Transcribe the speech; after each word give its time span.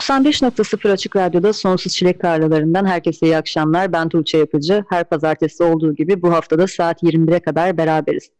95.0 0.00 0.90
Açık 0.92 1.16
Radyo'da 1.16 1.52
Sonsuz 1.52 1.92
Çilek 1.92 2.20
Tarlalarından 2.20 2.86
herkese 2.86 3.26
iyi 3.26 3.36
akşamlar. 3.36 3.92
Ben 3.92 4.08
Tuğçe 4.08 4.38
Yapıcı. 4.38 4.84
Her 4.88 5.04
pazartesi 5.04 5.62
olduğu 5.62 5.94
gibi 5.94 6.22
bu 6.22 6.32
haftada 6.32 6.66
saat 6.66 7.02
21'e 7.02 7.40
kadar 7.40 7.76
beraberiz. 7.76 8.30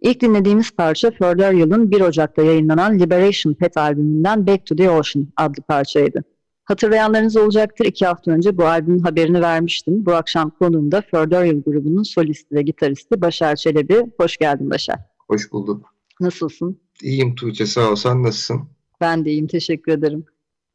İlk 0.00 0.20
dinlediğimiz 0.20 0.70
parça 0.70 1.10
Further 1.10 1.52
Yıl'ın 1.52 1.90
1 1.90 2.00
Ocak'ta 2.00 2.42
yayınlanan 2.42 2.98
Liberation 2.98 3.54
Pet 3.54 3.76
albümünden 3.76 4.46
Back 4.46 4.66
to 4.66 4.76
the 4.76 4.90
Ocean 4.90 5.26
adlı 5.36 5.62
parçaydı. 5.62 6.24
Hatırlayanlarınız 6.64 7.36
olacaktır. 7.36 7.84
iki 7.84 8.06
hafta 8.06 8.30
önce 8.30 8.58
bu 8.58 8.66
albümün 8.66 8.98
haberini 8.98 9.40
vermiştim. 9.40 10.06
Bu 10.06 10.12
akşam 10.12 10.50
konuğum 10.50 10.92
da 10.92 11.02
Further 11.10 11.44
Yıl 11.44 11.62
grubunun 11.62 12.02
solisti 12.02 12.54
ve 12.54 12.62
gitaristi 12.62 13.20
Başar 13.20 13.56
Çelebi. 13.56 14.06
Hoş 14.20 14.36
geldin 14.36 14.70
Başar. 14.70 14.98
Hoş 15.28 15.52
bulduk. 15.52 15.94
Nasılsın? 16.20 16.80
İyiyim 17.02 17.34
Tuğçe 17.34 17.66
sağ 17.66 17.90
ol. 17.90 17.96
Sen 17.96 18.22
nasılsın? 18.22 18.60
Ben 19.00 19.24
de 19.24 19.30
iyiyim. 19.30 19.46
Teşekkür 19.46 19.92
ederim. 19.92 20.24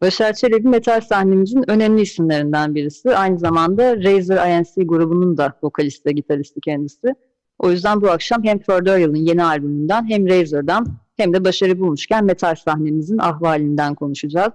Başar 0.04 0.34
Çelebi 0.34 0.68
metal 0.68 1.02
sahnemizin 1.02 1.70
önemli 1.70 2.02
isimlerinden 2.02 2.76
birisi. 2.76 3.16
Aynı 3.16 3.40
zamanda 3.40 3.98
Razer 3.98 4.50
INC 4.50 4.84
grubunun 4.84 5.38
da 5.38 5.54
vokalisti 5.64 6.16
gitaristi 6.16 6.62
kendisi. 6.62 7.16
O 7.60 7.72
yüzden 7.72 8.02
bu 8.02 8.10
akşam 8.10 8.44
hem 8.44 8.60
Further 8.60 8.98
yeni 8.98 9.44
albümünden 9.44 10.10
hem 10.10 10.30
Razer'dan 10.30 10.88
hem 11.18 11.34
de 11.34 11.46
başarı 11.46 11.80
bulmuşken 11.80 12.26
metal 12.26 12.56
sahnemizin 12.56 13.18
ahvalinden 13.18 13.96
konuşacağız. 13.96 14.52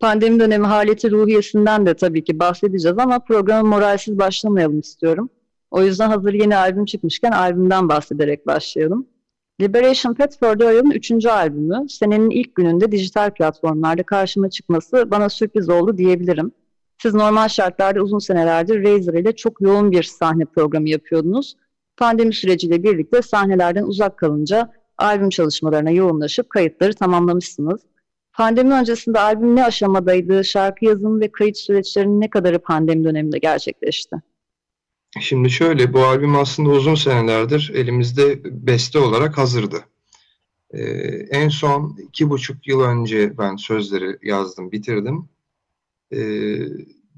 Pandemi 0.00 0.40
dönemi 0.40 0.66
haleti 0.66 1.10
ruhiyesinden 1.10 1.86
de 1.86 1.94
tabii 1.94 2.24
ki 2.24 2.38
bahsedeceğiz 2.38 2.98
ama 2.98 3.18
programı 3.18 3.68
moralsiz 3.68 4.18
başlamayalım 4.18 4.80
istiyorum. 4.80 5.30
O 5.70 5.82
yüzden 5.82 6.08
hazır 6.08 6.32
yeni 6.32 6.56
albüm 6.56 6.84
çıkmışken 6.84 7.32
albümden 7.32 7.88
bahsederek 7.88 8.46
başlayalım. 8.46 9.06
Liberation 9.60 10.14
Pet 10.14 10.38
for 10.38 10.58
Dorian'ın 10.58 10.90
üçüncü 10.90 11.28
albümü. 11.28 11.88
Senenin 11.88 12.30
ilk 12.30 12.54
gününde 12.54 12.92
dijital 12.92 13.30
platformlarda 13.30 14.02
karşıma 14.02 14.50
çıkması 14.50 15.10
bana 15.10 15.28
sürpriz 15.28 15.68
oldu 15.68 15.98
diyebilirim. 15.98 16.52
Siz 17.02 17.14
normal 17.14 17.48
şartlarda 17.48 18.00
uzun 18.00 18.18
senelerdir 18.18 18.84
Razer 18.84 19.14
ile 19.14 19.36
çok 19.36 19.60
yoğun 19.60 19.92
bir 19.92 20.02
sahne 20.02 20.44
programı 20.44 20.88
yapıyordunuz. 20.88 21.56
Pandemi 21.96 22.34
süreciyle 22.34 22.82
birlikte 22.82 23.22
sahnelerden 23.22 23.82
uzak 23.82 24.16
kalınca 24.16 24.72
albüm 24.98 25.28
çalışmalarına 25.28 25.90
yoğunlaşıp 25.90 26.50
kayıtları 26.50 26.94
tamamlamışsınız. 26.94 27.80
Pandemi 28.32 28.74
öncesinde 28.74 29.20
albüm 29.20 29.56
ne 29.56 29.64
aşamadaydı, 29.64 30.44
şarkı 30.44 30.84
yazım 30.84 31.20
ve 31.20 31.32
kayıt 31.32 31.56
süreçlerinin 31.56 32.20
ne 32.20 32.30
kadarı 32.30 32.58
pandemi 32.58 33.04
döneminde 33.04 33.38
gerçekleşti? 33.38 34.16
Şimdi 35.20 35.50
şöyle, 35.50 35.92
bu 35.92 36.04
albüm 36.04 36.36
aslında 36.36 36.70
uzun 36.70 36.94
senelerdir 36.94 37.70
elimizde 37.74 38.40
beste 38.44 38.98
olarak 38.98 39.38
hazırdı. 39.38 39.84
Ee, 40.70 40.80
en 41.30 41.48
son 41.48 41.96
iki 42.08 42.30
buçuk 42.30 42.68
yıl 42.68 42.80
önce 42.80 43.38
ben 43.38 43.56
sözleri 43.56 44.18
yazdım, 44.22 44.72
bitirdim. 44.72 45.28
Ee, 46.12 46.58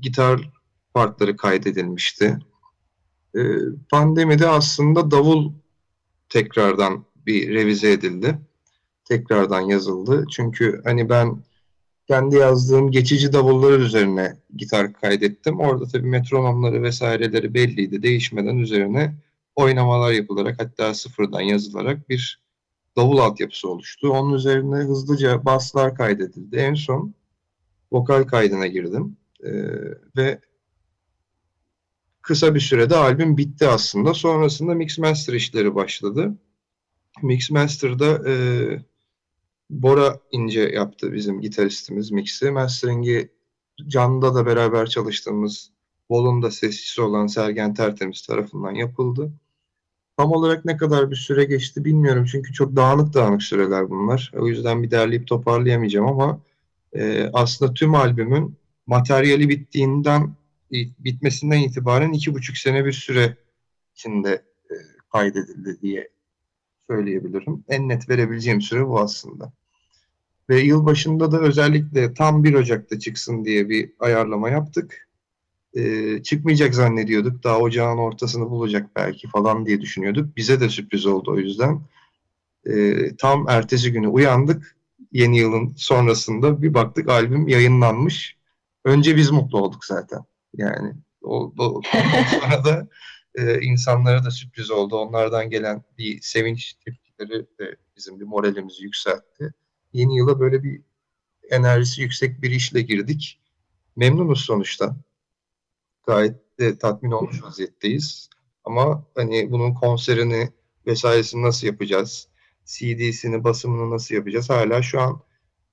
gitar 0.01 0.51
partları 0.95 1.37
kaydedilmişti. 1.37 2.39
Ee, 3.37 3.41
pandemide 3.91 4.49
aslında 4.49 5.11
davul 5.11 5.53
tekrardan 6.29 7.05
bir 7.27 7.55
revize 7.55 7.93
edildi. 7.93 8.39
Tekrardan 9.05 9.61
yazıldı. 9.61 10.25
Çünkü 10.31 10.81
hani 10.85 11.09
ben 11.09 11.43
kendi 12.11 12.37
yazdığım 12.37 12.91
geçici 12.91 13.33
davullar 13.33 13.79
üzerine 13.79 14.37
gitar 14.57 14.93
kaydettim. 14.93 15.61
Orada 15.61 15.87
tabii 15.87 16.07
metronomları 16.07 16.83
vesaireleri 16.83 17.55
belliydi. 17.55 18.03
Değişmeden 18.03 18.57
üzerine 18.57 19.15
oynamalar 19.57 20.13
yapılarak 20.13 20.61
hatta 20.61 20.95
sıfırdan 20.95 21.41
yazılarak 21.41 22.09
bir 22.09 22.43
davul 22.97 23.19
altyapısı 23.19 23.69
oluştu. 23.69 24.11
Onun 24.11 24.35
üzerine 24.35 24.77
hızlıca 24.77 25.45
baslar 25.45 25.95
kaydedildi. 25.95 26.57
En 26.57 26.75
son 26.75 27.15
vokal 27.93 28.25
kaydına 28.25 28.67
girdim. 28.67 29.17
Ee, 29.45 29.51
ve 30.17 30.41
kısa 32.23 32.55
bir 32.55 32.61
sürede 32.61 32.97
albüm 32.97 33.37
bitti 33.37 33.67
aslında. 33.67 34.15
Sonrasında 34.15 34.75
mix 34.75 34.99
master 34.99 35.35
işleri 35.35 35.75
başladı. 35.75 36.35
Mix 37.23 37.51
master'da 37.51 38.31
e, 38.31 38.35
Bora 39.71 40.19
İnce 40.33 40.61
yaptı 40.61 41.13
bizim 41.13 41.41
gitaristimiz 41.41 42.11
mix'i. 42.11 42.51
Mastering'i 42.51 43.29
Can'da 43.89 44.35
da 44.35 44.47
beraber 44.47 44.87
çalıştığımız 44.87 45.71
Vol'un 46.11 46.43
da 46.43 46.51
sesçisi 46.51 47.03
olan 47.03 47.27
Sergen 47.27 47.75
Tertemiz 47.75 48.23
tarafından 48.23 48.75
yapıldı. 48.75 49.33
Tam 50.17 50.33
olarak 50.33 50.65
ne 50.65 50.77
kadar 50.77 51.11
bir 51.11 51.17
süre 51.17 51.45
geçti 51.45 51.85
bilmiyorum 51.85 52.25
çünkü 52.33 52.53
çok 52.53 52.77
dağınık 52.77 53.15
dağınık 53.15 53.43
süreler 53.43 53.91
bunlar. 53.91 54.33
O 54.37 54.47
yüzden 54.47 54.83
bir 54.83 54.91
derleyip 54.91 55.27
toparlayamayacağım 55.27 56.07
ama 56.07 56.41
e, 56.93 57.31
aslında 57.33 57.75
tüm 57.75 57.95
albümün 57.95 58.57
materyali 58.87 59.49
bittiğinden 59.49 60.35
bitmesinden 60.99 61.59
itibaren 61.59 62.13
iki 62.13 62.35
buçuk 62.35 62.57
sene 62.57 62.85
bir 62.85 62.93
süre 62.93 63.37
içinde 63.95 64.45
e, 64.71 64.75
kaydedildi 65.13 65.79
diye 65.83 66.09
söyleyebilirim. 66.91 67.65
En 67.69 67.89
net 67.89 68.09
verebileceğim 68.09 68.61
süre 68.61 68.87
bu 68.87 69.01
aslında. 69.01 69.53
Ve 70.51 70.61
yılbaşında 70.61 71.33
da 71.33 71.41
özellikle 71.41 72.15
tam 72.15 72.45
1 72.45 72.55
Ocak'ta 72.55 72.99
çıksın 72.99 73.45
diye 73.45 73.69
bir 73.69 73.91
ayarlama 74.01 74.51
yaptık. 74.51 75.09
Ee, 75.75 76.23
çıkmayacak 76.23 76.75
zannediyorduk. 76.75 77.45
Daha 77.45 77.59
ocağın 77.59 77.99
ortasını 77.99 78.51
bulacak 78.51 78.91
belki 78.97 79.29
falan 79.29 79.67
diye 79.67 79.81
düşünüyorduk. 79.81 80.37
Bize 80.37 80.61
de 80.61 80.69
sürpriz 80.69 81.07
oldu 81.07 81.31
o 81.33 81.39
yüzden. 81.39 81.81
Ee, 82.67 83.17
tam 83.17 83.49
ertesi 83.49 83.93
günü 83.93 84.09
uyandık. 84.09 84.77
Yeni 85.13 85.39
yılın 85.39 85.75
sonrasında 85.77 86.63
bir 86.63 86.75
baktık 86.75 87.09
albüm 87.09 87.49
yayınlanmış. 87.49 88.37
Önce 88.85 89.17
biz 89.17 89.31
mutlu 89.31 89.59
olduk 89.59 89.85
zaten. 89.85 90.21
Yani 90.57 90.93
o, 91.23 91.53
o 91.59 91.81
sonra 92.31 92.65
da 92.65 92.89
e, 93.35 93.61
insanlara 93.61 94.25
da 94.25 94.31
sürpriz 94.31 94.71
oldu. 94.71 94.97
Onlardan 94.97 95.51
gelen 95.51 95.83
bir 95.99 96.21
sevinç 96.21 96.75
tepkileri 96.75 97.47
de 97.61 97.77
bizim 97.97 98.21
bir 98.21 98.25
moralimizi 98.25 98.85
yükseltti 98.85 99.53
yeni 99.93 100.17
yıla 100.17 100.41
böyle 100.41 100.63
bir 100.63 100.83
enerjisi 101.51 102.03
yüksek 102.03 102.43
bir 102.43 102.51
işle 102.51 102.83
girdik. 102.83 103.41
Memnunuz 103.97 104.41
sonuçta. 104.41 104.97
Gayet 106.07 106.59
de 106.59 106.79
tatmin 106.79 107.11
olmuş 107.11 107.43
vaziyetteyiz. 107.43 108.31
Ama 108.65 109.05
hani 109.15 109.51
bunun 109.51 109.75
konserini 109.75 110.49
vesairesini 110.87 111.43
nasıl 111.43 111.67
yapacağız? 111.67 112.29
CD'sini, 112.65 113.45
basımını 113.45 113.91
nasıl 113.91 114.15
yapacağız? 114.15 114.51
Hala 114.51 114.83
şu 114.83 115.01
an 115.01 115.21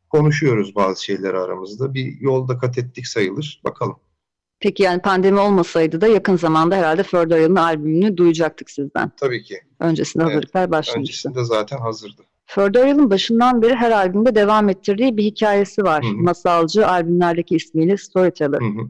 konuşuyoruz 0.10 0.76
bazı 0.76 1.04
şeyler 1.04 1.34
aramızda. 1.34 1.94
Bir 1.94 2.22
yolda 2.22 2.58
kat 2.58 2.78
ettik 2.78 3.08
sayılır. 3.08 3.62
Bakalım. 3.64 4.00
Peki 4.60 4.84
yani 4.84 5.02
pandemi 5.02 5.40
olmasaydı 5.40 6.02
da 6.02 6.08
yakın 6.08 6.36
zamanda 6.36 6.76
herhalde 6.76 7.04
Further'ın 7.04 7.56
albümünü 7.56 8.18
duyacaktık 8.18 8.70
sizden. 8.70 9.12
Tabii 9.18 9.44
ki. 9.44 9.62
Öncesinde 9.80 10.24
evet, 10.24 10.34
hazırlıklar 10.34 10.72
başlamıştı. 10.72 11.30
Öncesinde 11.30 11.44
zaten 11.46 11.78
hazırdı. 11.78 12.22
Further'ın 12.48 13.10
başından 13.10 13.62
beri 13.62 13.76
her 13.76 13.92
albümde 13.92 14.36
devam 14.36 14.70
ettirdiği 14.70 15.18
bir 15.18 15.24
hikayesi 15.24 15.84
var. 15.84 16.04
Hı-hı. 16.04 16.14
Masalcı 16.14 16.88
albümlerdeki 16.88 17.56
ismiyle 17.56 17.98
Storyteller. 17.98 18.62
Hı-hı. 18.62 18.88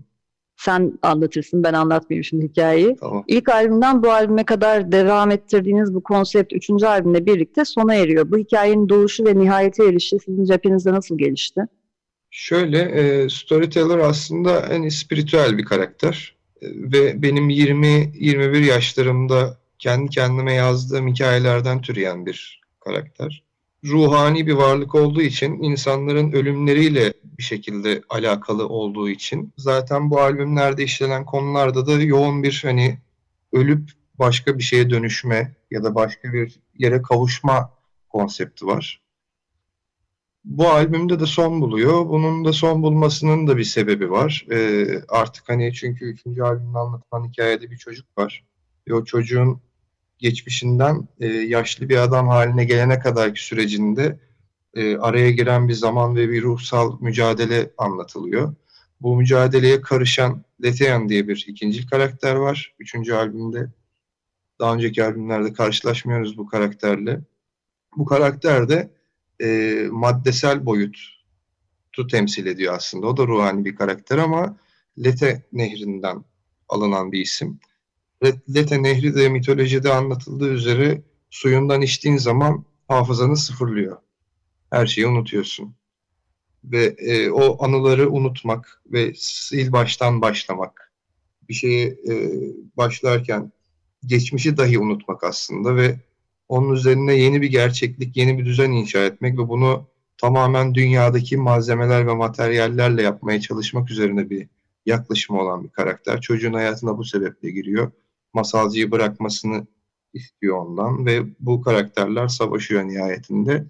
Sen 0.58 1.00
anlatırsın, 1.02 1.64
ben 1.64 1.74
anlatmayayım 1.74 2.24
şimdi 2.24 2.46
hikayeyi. 2.46 2.96
Tamam. 3.00 3.24
İlk 3.28 3.50
albümden 3.50 4.04
bu 4.04 4.12
albüme 4.12 4.44
kadar 4.44 4.92
devam 4.92 5.32
ettirdiğiniz 5.32 5.94
bu 5.94 6.04
konsept 6.04 6.54
üçüncü 6.54 6.86
albümle 6.86 7.26
birlikte 7.26 7.66
sona 7.66 7.96
eriyor. 7.96 8.32
Bu 8.32 8.38
hikayenin 8.38 8.90
doğuşu 8.90 9.26
ve 9.26 9.40
nihayete 9.40 9.86
erişi 9.86 10.20
sizin 10.20 10.46
cephenizde 10.46 10.92
nasıl 10.92 11.18
gelişti? 11.18 11.62
Şöyle, 12.32 12.80
e, 12.80 13.30
Storyteller 13.30 13.98
aslında 13.98 14.60
en 14.60 14.90
spiritüel 14.90 15.58
bir 15.58 15.66
karakter. 15.66 16.36
E, 16.62 16.68
ve 16.70 17.22
benim 17.22 17.50
20-21 17.50 18.66
yaşlarımda 18.66 19.58
kendi 19.80 20.10
kendime 20.10 20.54
yazdığım 20.54 21.08
hikayelerden 21.08 21.82
türeyen 21.82 22.26
bir 22.26 22.62
karakter. 22.80 23.47
Ruhani 23.86 24.48
bir 24.48 24.54
varlık 24.54 24.96
olduğu 24.96 25.22
için 25.22 25.64
insanların 25.64 26.32
ölümleriyle 26.32 27.14
bir 27.38 27.44
şekilde 27.44 28.02
alakalı 28.10 28.68
olduğu 28.68 29.10
için 29.10 29.54
zaten 29.58 30.10
bu 30.10 30.22
albümlerde 30.22 30.84
işlenen 30.84 31.26
konularda 31.26 31.88
da 31.88 31.92
yoğun 31.92 32.44
bir 32.44 32.62
hani 32.64 32.98
ölüp 33.54 33.92
başka 34.20 34.58
bir 34.58 34.64
şeye 34.64 34.90
dönüşme 34.90 35.56
ya 35.72 35.84
da 35.84 35.96
başka 35.96 36.34
bir 36.34 36.60
yere 36.78 37.02
kavuşma 37.02 37.74
konsepti 38.10 38.66
var. 38.66 39.02
Bu 40.46 40.70
albümde 40.70 41.20
de 41.20 41.26
son 41.26 41.62
buluyor. 41.62 42.10
Bunun 42.10 42.46
da 42.46 42.54
son 42.54 42.84
bulmasının 42.84 43.48
da 43.48 43.58
bir 43.58 43.64
sebebi 43.64 44.12
var. 44.12 44.46
Ee, 44.52 44.86
artık 45.08 45.50
hani 45.50 45.74
çünkü 45.74 46.06
üçüncü 46.06 46.44
albümde 46.44 46.78
anlatılan 46.78 47.28
hikayede 47.28 47.72
bir 47.72 47.78
çocuk 47.78 48.18
var. 48.18 48.46
Ve 48.88 48.94
o 48.94 49.06
çocuğun 49.06 49.62
geçmişinden 50.20 51.08
e, 51.20 51.28
yaşlı 51.28 51.90
bir 51.90 51.98
adam 51.98 52.28
haline 52.28 52.66
gelene 52.66 53.00
kadarki 53.00 53.46
sürecinde 53.46 54.20
e, 54.74 54.98
araya 54.98 55.32
giren 55.32 55.68
bir 55.68 55.74
zaman 55.74 56.16
ve 56.16 56.30
bir 56.30 56.44
ruhsal 56.44 57.02
mücadele 57.02 57.72
anlatılıyor. 57.78 58.56
Bu 59.02 59.16
mücadeleye 59.16 59.82
karışan 59.82 60.44
Leteyan 60.64 61.10
diye 61.10 61.28
bir 61.28 61.46
ikinci 61.48 61.88
karakter 61.88 62.36
var. 62.36 62.76
Üçüncü 62.80 63.14
albümde. 63.14 63.70
Daha 64.60 64.74
önceki 64.74 65.04
albümlerde 65.04 65.54
karşılaşmıyoruz 65.54 66.38
bu 66.38 66.48
karakterle. 66.48 67.22
Bu 67.98 68.06
karakter 68.06 68.70
de 68.70 68.92
e, 69.42 69.82
maddesel 69.92 70.66
boyutu 70.66 72.08
temsil 72.12 72.46
ediyor 72.46 72.74
aslında. 72.74 73.08
O 73.08 73.18
da 73.18 73.28
ruhani 73.28 73.66
bir 73.66 73.76
karakter 73.76 74.18
ama 74.18 74.58
Lete 75.04 75.44
nehrinden 75.54 76.24
alınan 76.70 77.12
bir 77.12 77.20
isim. 77.20 77.60
Lete 78.24 78.84
Nehri 78.84 79.16
de 79.16 79.30
mitolojide 79.30 79.94
anlatıldığı 79.94 80.50
üzere 80.50 81.02
suyundan 81.30 81.82
içtiğin 81.82 82.18
zaman 82.18 82.66
hafızanı 82.88 83.38
sıfırlıyor. 83.38 83.98
Her 84.70 84.88
şeyi 84.88 85.08
unutuyorsun. 85.08 85.76
Ve 86.64 86.86
e, 86.86 87.30
o 87.30 87.66
anıları 87.66 88.12
unutmak 88.12 88.82
ve 88.86 89.14
sil 89.34 89.68
baştan 89.72 90.22
başlamak. 90.22 90.94
Bir 91.50 91.54
şeye 91.54 91.88
e, 91.88 92.14
başlarken 92.78 93.52
geçmişi 94.06 94.58
dahi 94.58 94.80
unutmak 94.80 95.24
aslında 95.24 95.76
ve 95.76 96.00
onun 96.50 96.74
üzerine 96.74 97.16
yeni 97.16 97.42
bir 97.42 97.52
gerçeklik, 97.52 98.18
yeni 98.18 98.38
bir 98.38 98.46
düzen 98.46 98.72
inşa 98.72 99.06
etmek 99.06 99.40
ve 99.40 99.50
bunu 99.50 99.88
tamamen 100.18 100.76
dünyadaki 100.76 101.38
malzemeler 101.38 102.08
ve 102.08 102.14
materyallerle 102.14 103.02
yapmaya 103.02 103.42
çalışmak 103.42 103.92
üzerine 103.92 104.30
bir 104.30 104.48
yaklaşımı 104.86 105.42
olan 105.42 105.64
bir 105.64 105.70
karakter. 105.70 106.22
Çocuğun 106.22 106.54
hayatına 106.54 106.98
bu 106.98 107.04
sebeple 107.04 107.52
giriyor 107.52 107.92
masalcıyı 108.38 108.92
bırakmasını 108.92 109.68
istiyor 110.14 110.58
ondan 110.58 111.06
ve 111.06 111.24
bu 111.40 111.62
karakterler 111.62 112.28
savaşıyor 112.28 112.84
nihayetinde. 112.84 113.66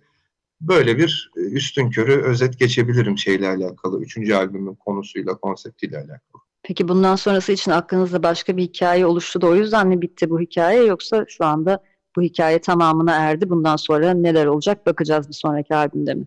Böyle 0.62 0.98
bir 0.98 1.32
e, 1.38 1.40
üstün 1.40 1.90
körü 1.90 2.22
özet 2.22 2.60
geçebilirim 2.60 3.18
şeyle 3.18 3.48
alakalı. 3.48 4.02
Üçüncü 4.02 4.34
albümün 4.34 4.76
konusuyla, 4.76 5.38
konseptiyle 5.38 5.98
alakalı. 5.98 6.42
Peki 6.64 6.88
bundan 6.88 7.16
sonrası 7.16 7.52
için 7.52 7.72
aklınızda 7.72 8.24
başka 8.24 8.58
bir 8.58 8.64
hikaye 8.64 9.06
oluştu 9.06 9.42
da 9.42 9.48
o 9.48 9.56
yüzden 9.56 9.88
mi 9.88 10.02
bitti 10.02 10.30
bu 10.30 10.40
hikaye 10.40 10.84
yoksa 10.84 11.26
şu 11.28 11.46
anda 11.46 11.84
bu 12.16 12.22
hikaye 12.22 12.60
tamamına 12.60 13.16
erdi. 13.16 13.50
Bundan 13.50 13.76
sonra 13.76 14.14
neler 14.14 14.46
olacak 14.46 14.86
bakacağız 14.86 15.30
bir 15.30 15.34
sonraki 15.34 15.76
albümde 15.76 16.14
mi? 16.14 16.26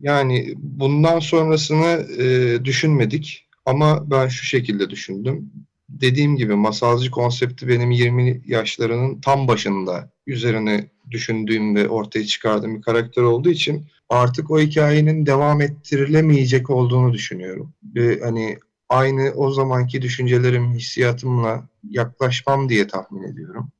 Yani 0.00 0.54
bundan 0.56 1.18
sonrasını 1.18 2.06
e, 2.18 2.58
düşünmedik 2.64 3.48
ama 3.66 4.10
ben 4.10 4.28
şu 4.28 4.44
şekilde 4.44 4.90
düşündüm 4.90 5.50
dediğim 6.00 6.36
gibi 6.36 6.54
masalcı 6.54 7.10
konsepti 7.10 7.68
benim 7.68 7.90
20 7.90 8.42
yaşlarının 8.46 9.20
tam 9.20 9.48
başında 9.48 10.10
üzerine 10.26 10.90
düşündüğüm 11.10 11.76
ve 11.76 11.88
ortaya 11.88 12.24
çıkardığım 12.24 12.76
bir 12.76 12.82
karakter 12.82 13.22
olduğu 13.22 13.50
için 13.50 13.86
artık 14.08 14.50
o 14.50 14.60
hikayenin 14.60 15.26
devam 15.26 15.60
ettirilemeyecek 15.60 16.70
olduğunu 16.70 17.12
düşünüyorum. 17.12 17.74
Ve 17.94 18.20
hani 18.20 18.58
aynı 18.88 19.32
o 19.36 19.50
zamanki 19.50 20.02
düşüncelerim, 20.02 20.72
hissiyatımla 20.72 21.68
yaklaşmam 21.90 22.68
diye 22.68 22.86
tahmin 22.86 23.22
ediyorum. 23.22 23.72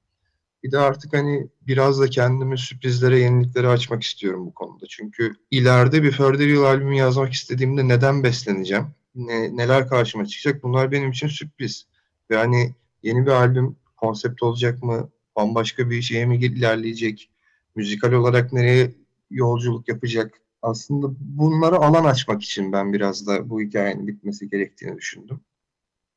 Bir 0.63 0.73
de 0.73 0.79
artık 0.79 1.13
hani 1.13 1.49
biraz 1.67 2.01
da 2.01 2.11
kendimi 2.11 2.59
sürprizlere, 2.59 3.19
yeniliklere 3.19 3.69
açmak 3.69 4.03
istiyorum 4.03 4.47
bu 4.47 4.55
konuda. 4.55 4.87
Çünkü 4.89 5.35
ileride 5.51 6.03
bir 6.03 6.13
Further 6.13 6.47
Yıl 6.47 6.65
albümü 6.65 6.97
yazmak 6.97 7.33
istediğimde 7.33 7.89
neden 7.89 8.23
besleneceğim? 8.23 8.87
Ne, 9.15 9.57
neler 9.57 9.89
karşıma 9.89 10.27
çıkacak? 10.27 10.63
Bunlar 10.63 10.93
benim 10.93 11.11
için 11.11 11.29
sürpriz. 11.29 11.87
Ve 12.33 12.37
hani 12.37 12.75
yeni 13.03 13.27
bir 13.27 13.31
albüm 13.31 13.77
konsept 13.97 14.43
olacak 14.43 14.83
mı? 14.83 15.11
Bambaşka 15.37 15.91
bir 15.91 16.03
şeye 16.03 16.27
mi 16.27 16.37
ilerleyecek? 16.37 17.31
Müzikal 17.75 18.13
olarak 18.13 18.53
nereye 18.53 18.93
yolculuk 19.31 19.89
yapacak? 19.89 20.41
Aslında 20.63 21.07
bunları 21.21 21.77
alan 21.77 22.05
açmak 22.05 22.43
için 22.43 22.73
ben 22.73 22.93
biraz 22.93 23.27
da 23.27 23.51
bu 23.51 23.61
hikayenin 23.61 24.07
bitmesi 24.07 24.51
gerektiğini 24.51 24.97
düşündüm. 24.97 25.41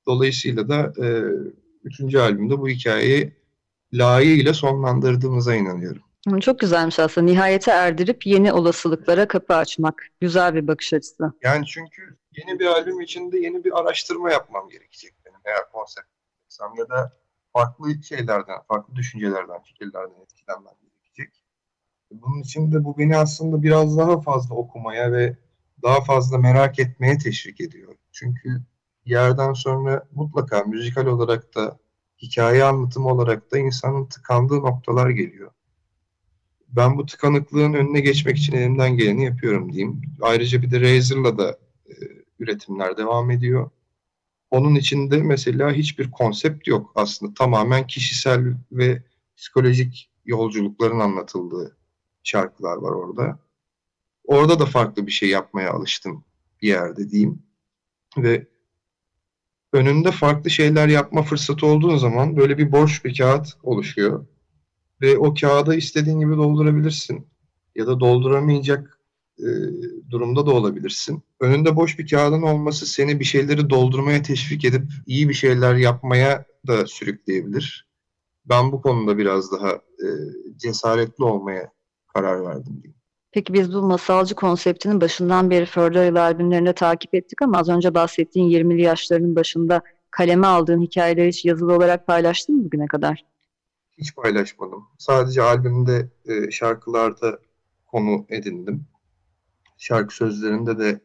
Dolayısıyla 0.06 0.70
da 0.70 0.94
e, 1.06 1.08
üçüncü 1.84 2.20
albümde 2.20 2.60
bu 2.60 2.70
hikayeyi 2.70 3.34
layığıyla 3.94 4.54
sonlandırdığımıza 4.54 5.56
inanıyorum. 5.56 6.02
Çok 6.42 6.60
güzelmiş 6.60 7.00
aslında. 7.00 7.32
Nihayete 7.32 7.72
erdirip 7.72 8.26
yeni 8.26 8.54
olasılıklara 8.54 9.28
kapı 9.28 9.56
açmak. 9.56 10.08
Güzel 10.22 10.56
bir 10.56 10.68
bakış 10.68 10.94
açısı. 10.94 11.34
Yani 11.44 11.66
çünkü 11.66 12.18
yeni 12.38 12.60
bir 12.60 12.66
albüm 12.66 13.02
içinde 13.02 13.40
yeni 13.40 13.64
bir 13.64 13.80
araştırma 13.80 14.32
yapmam 14.32 14.70
gerekecek 14.70 15.15
veya 15.45 15.69
konsept 15.71 16.07
ya 16.77 16.89
da 16.89 17.13
farklı 17.53 18.03
şeylerden, 18.03 18.62
farklı 18.68 18.95
düşüncelerden, 18.95 19.62
fikirlerden 19.62 20.21
etkilenmem 20.21 20.74
gerekecek. 20.81 21.44
Bunun 22.12 22.42
için 22.42 22.71
de 22.71 22.83
bu 22.83 22.97
beni 22.97 23.18
aslında 23.18 23.63
biraz 23.63 23.97
daha 23.97 24.21
fazla 24.21 24.56
okumaya 24.56 25.12
ve 25.12 25.38
daha 25.83 26.01
fazla 26.01 26.38
merak 26.38 26.80
etmeye 26.80 27.18
teşvik 27.18 27.62
ediyor. 27.62 27.95
Çünkü 28.12 28.62
yerden 29.06 29.53
sonra 29.53 30.07
mutlaka 30.12 30.63
müzikal 30.63 31.06
olarak 31.06 31.56
da 31.56 31.77
hikaye 32.21 32.63
anlatımı 32.63 33.07
olarak 33.07 33.51
da 33.51 33.57
insanın 33.57 34.06
tıkandığı 34.06 34.59
noktalar 34.59 35.09
geliyor. 35.09 35.51
Ben 36.68 36.97
bu 36.97 37.06
tıkanıklığın 37.06 37.74
önüne 37.74 38.00
geçmek 38.00 38.38
için 38.38 38.56
elimden 38.56 38.97
geleni 38.97 39.25
yapıyorum 39.25 39.74
diyeyim. 39.74 40.01
Ayrıca 40.21 40.62
bir 40.62 40.71
de 40.71 40.81
Razer'la 40.81 41.38
da 41.38 41.59
e, 41.89 41.94
üretimler 42.39 42.97
devam 42.97 43.31
ediyor. 43.31 43.69
Onun 44.56 44.75
içinde 44.75 45.18
mesela 45.18 45.72
hiçbir 45.72 46.12
konsept 46.12 46.68
yok 46.68 46.92
aslında. 46.96 47.34
Tamamen 47.34 47.88
kişisel 47.88 48.57
ve 48.72 49.04
psikolojik 49.38 50.12
yolculukların 50.25 51.00
anlatıldığı 51.00 51.78
şarkılar 52.24 52.78
var 52.78 52.92
orada. 52.92 53.40
Orada 54.24 54.60
da 54.60 54.66
farklı 54.66 55.07
bir 55.07 55.12
şey 55.12 55.30
yapmaya 55.30 55.72
alıştım 55.72 56.24
bir 56.62 56.68
yerde 56.68 57.10
diyeyim. 57.10 57.44
Ve 58.18 58.48
önünde 59.74 60.12
farklı 60.12 60.50
şeyler 60.50 60.88
yapma 60.88 61.24
fırsatı 61.24 61.66
olduğu 61.66 61.97
zaman 61.97 62.38
böyle 62.38 62.57
bir 62.57 62.71
boş 62.71 63.06
bir 63.06 63.18
kağıt 63.18 63.47
oluşuyor. 63.64 64.26
Ve 65.02 65.18
o 65.18 65.33
kağıdı 65.33 65.76
istediğin 65.76 66.19
gibi 66.19 66.38
doldurabilirsin. 66.38 67.28
Ya 67.76 67.88
da 67.88 68.00
dolduramayacak 68.00 68.94
e, 69.39 69.47
durumda 70.09 70.45
da 70.45 70.51
olabilirsin. 70.51 71.23
Önünde 71.39 71.75
boş 71.75 71.99
bir 71.99 72.07
kağıdın 72.07 72.42
olması 72.42 72.85
seni 72.85 73.19
bir 73.19 73.25
şeyleri 73.25 73.69
doldurmaya 73.69 74.21
teşvik 74.21 74.65
edip 74.65 74.83
iyi 75.06 75.30
bir 75.30 75.33
şeyler 75.33 75.75
yapmaya 75.75 76.45
da 76.68 76.87
sürükleyebilir. 76.87 77.89
Ben 78.45 78.71
bu 78.71 78.81
konuda 78.81 79.18
biraz 79.18 79.51
daha 79.51 79.71
e, 79.71 80.07
cesaretli 80.57 81.23
olmaya 81.23 81.71
karar 82.13 82.45
verdim 82.45 82.73
diyeyim. 82.83 82.95
Peki 83.31 83.54
biz 83.54 83.73
bu 83.73 83.81
masalcı 83.81 84.35
konseptinin 84.35 85.01
başından 85.01 85.49
beri 85.49 86.06
Yıl 86.06 86.15
albümlerinde 86.15 86.73
takip 86.73 87.15
ettik 87.15 87.42
ama 87.42 87.57
az 87.57 87.69
önce 87.69 87.94
bahsettiğin 87.94 88.49
20'li 88.49 88.81
yaşlarının 88.81 89.35
başında 89.35 89.81
kaleme 90.11 90.47
aldığın 90.47 90.81
hikayeleri 90.81 91.27
hiç 91.27 91.45
yazılı 91.45 91.73
olarak 91.73 92.07
paylaştın 92.07 92.56
mı 92.56 92.65
bugüne 92.65 92.85
kadar? 92.85 93.25
Hiç 93.97 94.15
paylaşmadım. 94.15 94.83
Sadece 94.97 95.42
albümde 95.42 96.09
e, 96.25 96.51
şarkılarda 96.51 97.39
konu 97.85 98.25
edindim 98.30 98.85
şarkı 99.78 100.16
sözlerinde 100.16 100.80
de 100.80 101.00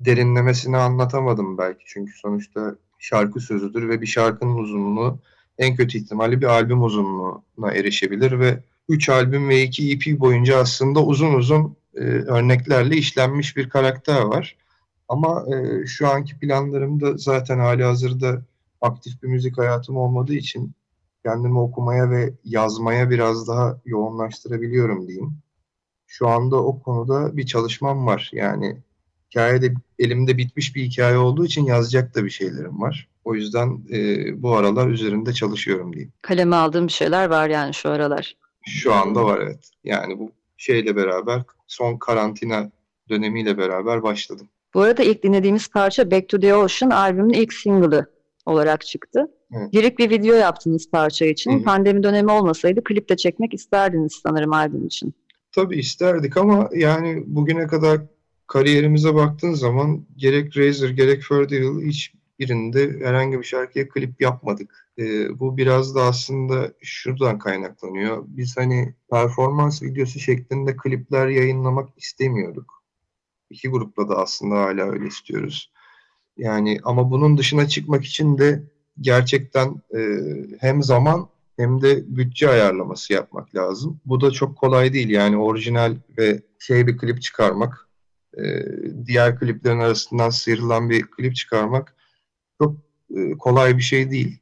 derinlemesine 0.00 0.76
anlatamadım 0.76 1.58
belki. 1.58 1.84
Çünkü 1.86 2.12
sonuçta 2.18 2.76
şarkı 2.98 3.40
sözüdür 3.40 3.88
ve 3.88 4.00
bir 4.00 4.06
şarkının 4.06 4.56
uzunluğu 4.56 5.18
en 5.58 5.76
kötü 5.76 5.98
ihtimalle 5.98 6.40
bir 6.40 6.46
albüm 6.46 6.82
uzunluğuna 6.82 7.72
erişebilir 7.72 8.38
ve 8.38 8.62
3 8.88 9.08
albüm 9.08 9.48
ve 9.48 9.62
2 9.62 9.92
EP 9.92 10.20
boyunca 10.20 10.58
aslında 10.58 11.04
uzun 11.04 11.34
uzun 11.34 11.76
e, 11.94 12.00
örneklerle 12.04 12.96
işlenmiş 12.96 13.56
bir 13.56 13.68
karakter 13.68 14.20
var. 14.20 14.56
Ama 15.08 15.44
e, 15.54 15.86
şu 15.86 16.08
anki 16.08 16.38
planlarımda 16.38 17.16
zaten 17.16 17.58
hali 17.58 17.84
hazırda 17.84 18.42
aktif 18.80 19.22
bir 19.22 19.28
müzik 19.28 19.58
hayatım 19.58 19.96
olmadığı 19.96 20.34
için 20.34 20.72
kendimi 21.24 21.58
okumaya 21.58 22.10
ve 22.10 22.32
yazmaya 22.44 23.10
biraz 23.10 23.48
daha 23.48 23.80
yoğunlaştırabiliyorum 23.84 25.08
diyeyim 25.08 25.43
şu 26.18 26.28
anda 26.28 26.56
o 26.56 26.82
konuda 26.82 27.36
bir 27.36 27.46
çalışmam 27.46 28.06
var. 28.06 28.30
Yani 28.32 28.76
hikayede 29.30 29.74
elimde 29.98 30.38
bitmiş 30.38 30.76
bir 30.76 30.82
hikaye 30.82 31.18
olduğu 31.18 31.44
için 31.44 31.64
yazacak 31.64 32.14
da 32.14 32.24
bir 32.24 32.30
şeylerim 32.30 32.80
var. 32.80 33.08
O 33.24 33.34
yüzden 33.34 33.80
e, 33.92 34.42
bu 34.42 34.56
aralar 34.56 34.88
üzerinde 34.88 35.32
çalışıyorum 35.32 35.92
diyeyim. 35.92 36.12
Kaleme 36.22 36.56
aldığım 36.56 36.86
bir 36.86 36.92
şeyler 36.92 37.30
var 37.30 37.48
yani 37.48 37.74
şu 37.74 37.90
aralar. 37.90 38.36
Şu 38.62 38.94
anda 38.94 39.24
var 39.24 39.40
evet. 39.40 39.70
Yani 39.84 40.18
bu 40.18 40.30
şeyle 40.56 40.96
beraber 40.96 41.42
son 41.66 41.96
karantina 41.96 42.70
dönemiyle 43.08 43.58
beraber 43.58 44.02
başladım. 44.02 44.48
Bu 44.74 44.80
arada 44.80 45.02
ilk 45.02 45.22
dinlediğimiz 45.22 45.68
parça 45.68 46.10
Back 46.10 46.28
to 46.28 46.40
the 46.40 46.54
Ocean 46.54 46.90
albümün 46.90 47.34
ilk 47.34 47.52
single'ı 47.52 48.06
olarak 48.46 48.86
çıktı. 48.86 49.30
Evet. 49.52 49.98
Bir 49.98 50.10
video 50.10 50.36
yaptınız 50.36 50.90
parça 50.90 51.24
için. 51.24 51.52
Hı-hı. 51.52 51.62
Pandemi 51.62 52.02
dönemi 52.02 52.30
olmasaydı 52.30 52.84
klip 52.84 53.08
de 53.08 53.16
çekmek 53.16 53.54
isterdiniz 53.54 54.20
sanırım 54.22 54.52
albüm 54.52 54.86
için. 54.86 55.14
Tabii 55.54 55.78
isterdik 55.78 56.36
ama 56.36 56.68
yani 56.72 57.24
bugüne 57.26 57.66
kadar 57.66 58.00
kariyerimize 58.46 59.14
baktığın 59.14 59.54
zaman 59.54 60.06
gerek 60.16 60.56
Razer 60.56 60.88
gerek 60.88 61.22
Further 61.22 61.62
hiç 61.86 62.14
birinde 62.38 63.06
herhangi 63.06 63.38
bir 63.38 63.44
şarkıya 63.44 63.88
klip 63.88 64.20
yapmadık. 64.20 64.88
E, 64.98 65.38
bu 65.40 65.56
biraz 65.56 65.94
da 65.94 66.02
aslında 66.02 66.72
şuradan 66.82 67.38
kaynaklanıyor. 67.38 68.24
Biz 68.26 68.56
hani 68.56 68.94
performans 69.10 69.82
videosu 69.82 70.20
şeklinde 70.20 70.76
klipler 70.76 71.28
yayınlamak 71.28 71.88
istemiyorduk. 71.96 72.82
İki 73.50 73.68
grupla 73.68 74.08
da 74.08 74.16
aslında 74.18 74.54
hala 74.54 74.90
öyle 74.90 75.06
istiyoruz. 75.06 75.72
Yani 76.36 76.80
ama 76.84 77.10
bunun 77.10 77.38
dışına 77.38 77.68
çıkmak 77.68 78.04
için 78.04 78.38
de 78.38 78.62
gerçekten 79.00 79.82
e, 79.96 80.00
hem 80.60 80.82
zaman 80.82 81.28
hem 81.56 81.82
de 81.82 82.16
bütçe 82.16 82.48
ayarlaması 82.48 83.12
yapmak 83.12 83.54
lazım. 83.54 84.00
Bu 84.06 84.20
da 84.20 84.30
çok 84.30 84.56
kolay 84.56 84.92
değil 84.92 85.08
yani 85.08 85.36
orijinal 85.36 85.96
ve 86.18 86.42
şey 86.58 86.86
bir 86.86 86.98
klip 86.98 87.22
çıkarmak, 87.22 87.88
e, 88.38 88.42
diğer 89.06 89.38
kliplerin 89.38 89.78
arasından 89.78 90.30
sıyrılan 90.30 90.90
bir 90.90 91.02
klip 91.02 91.36
çıkarmak 91.36 91.96
çok 92.62 92.76
e, 93.16 93.30
kolay 93.38 93.76
bir 93.76 93.82
şey 93.82 94.10
değil. 94.10 94.38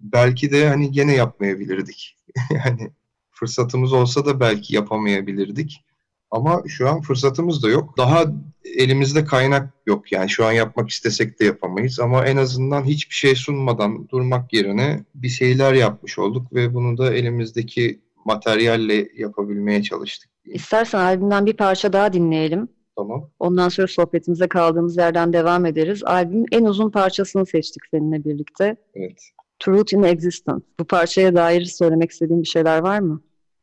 Belki 0.00 0.52
de 0.52 0.68
hani 0.68 0.90
gene 0.92 1.14
yapmayabilirdik. 1.14 2.16
yani 2.50 2.90
fırsatımız 3.30 3.92
olsa 3.92 4.26
da 4.26 4.40
belki 4.40 4.74
yapamayabilirdik. 4.74 5.84
Ama 6.30 6.62
şu 6.66 6.88
an 6.88 7.00
fırsatımız 7.00 7.62
da 7.62 7.68
yok. 7.68 7.94
Daha 7.98 8.24
elimizde 8.64 9.24
kaynak 9.24 9.74
yok. 9.86 10.12
Yani 10.12 10.30
şu 10.30 10.46
an 10.46 10.52
yapmak 10.52 10.90
istesek 10.90 11.40
de 11.40 11.44
yapamayız. 11.44 12.00
Ama 12.00 12.26
en 12.26 12.36
azından 12.36 12.84
hiçbir 12.84 13.14
şey 13.14 13.34
sunmadan 13.34 14.08
durmak 14.08 14.52
yerine 14.52 15.04
bir 15.14 15.28
şeyler 15.28 15.72
yapmış 15.72 16.18
olduk 16.18 16.54
ve 16.54 16.74
bunu 16.74 16.98
da 16.98 17.14
elimizdeki 17.14 18.00
materyalle 18.24 19.08
yapabilmeye 19.16 19.82
çalıştık. 19.82 20.30
İstersen 20.44 20.98
albümden 20.98 21.46
bir 21.46 21.56
parça 21.56 21.92
daha 21.92 22.12
dinleyelim. 22.12 22.68
Tamam. 22.96 23.30
Ondan 23.38 23.68
sonra 23.68 23.86
sohbetimize 23.86 24.48
kaldığımız 24.48 24.96
yerden 24.96 25.32
devam 25.32 25.66
ederiz. 25.66 26.04
Albümün 26.04 26.46
en 26.52 26.64
uzun 26.64 26.90
parçasını 26.90 27.46
seçtik 27.46 27.82
seninle 27.90 28.24
birlikte. 28.24 28.76
Evet. 28.94 29.22
Truth 29.58 29.94
in 29.94 30.02
Existence. 30.02 30.64
Bu 30.80 30.84
parçaya 30.84 31.34
dair 31.34 31.64
söylemek 31.64 32.10
istediğin 32.10 32.42
bir 32.42 32.48
şeyler 32.48 32.78
var 32.78 32.98
mı? 32.98 33.20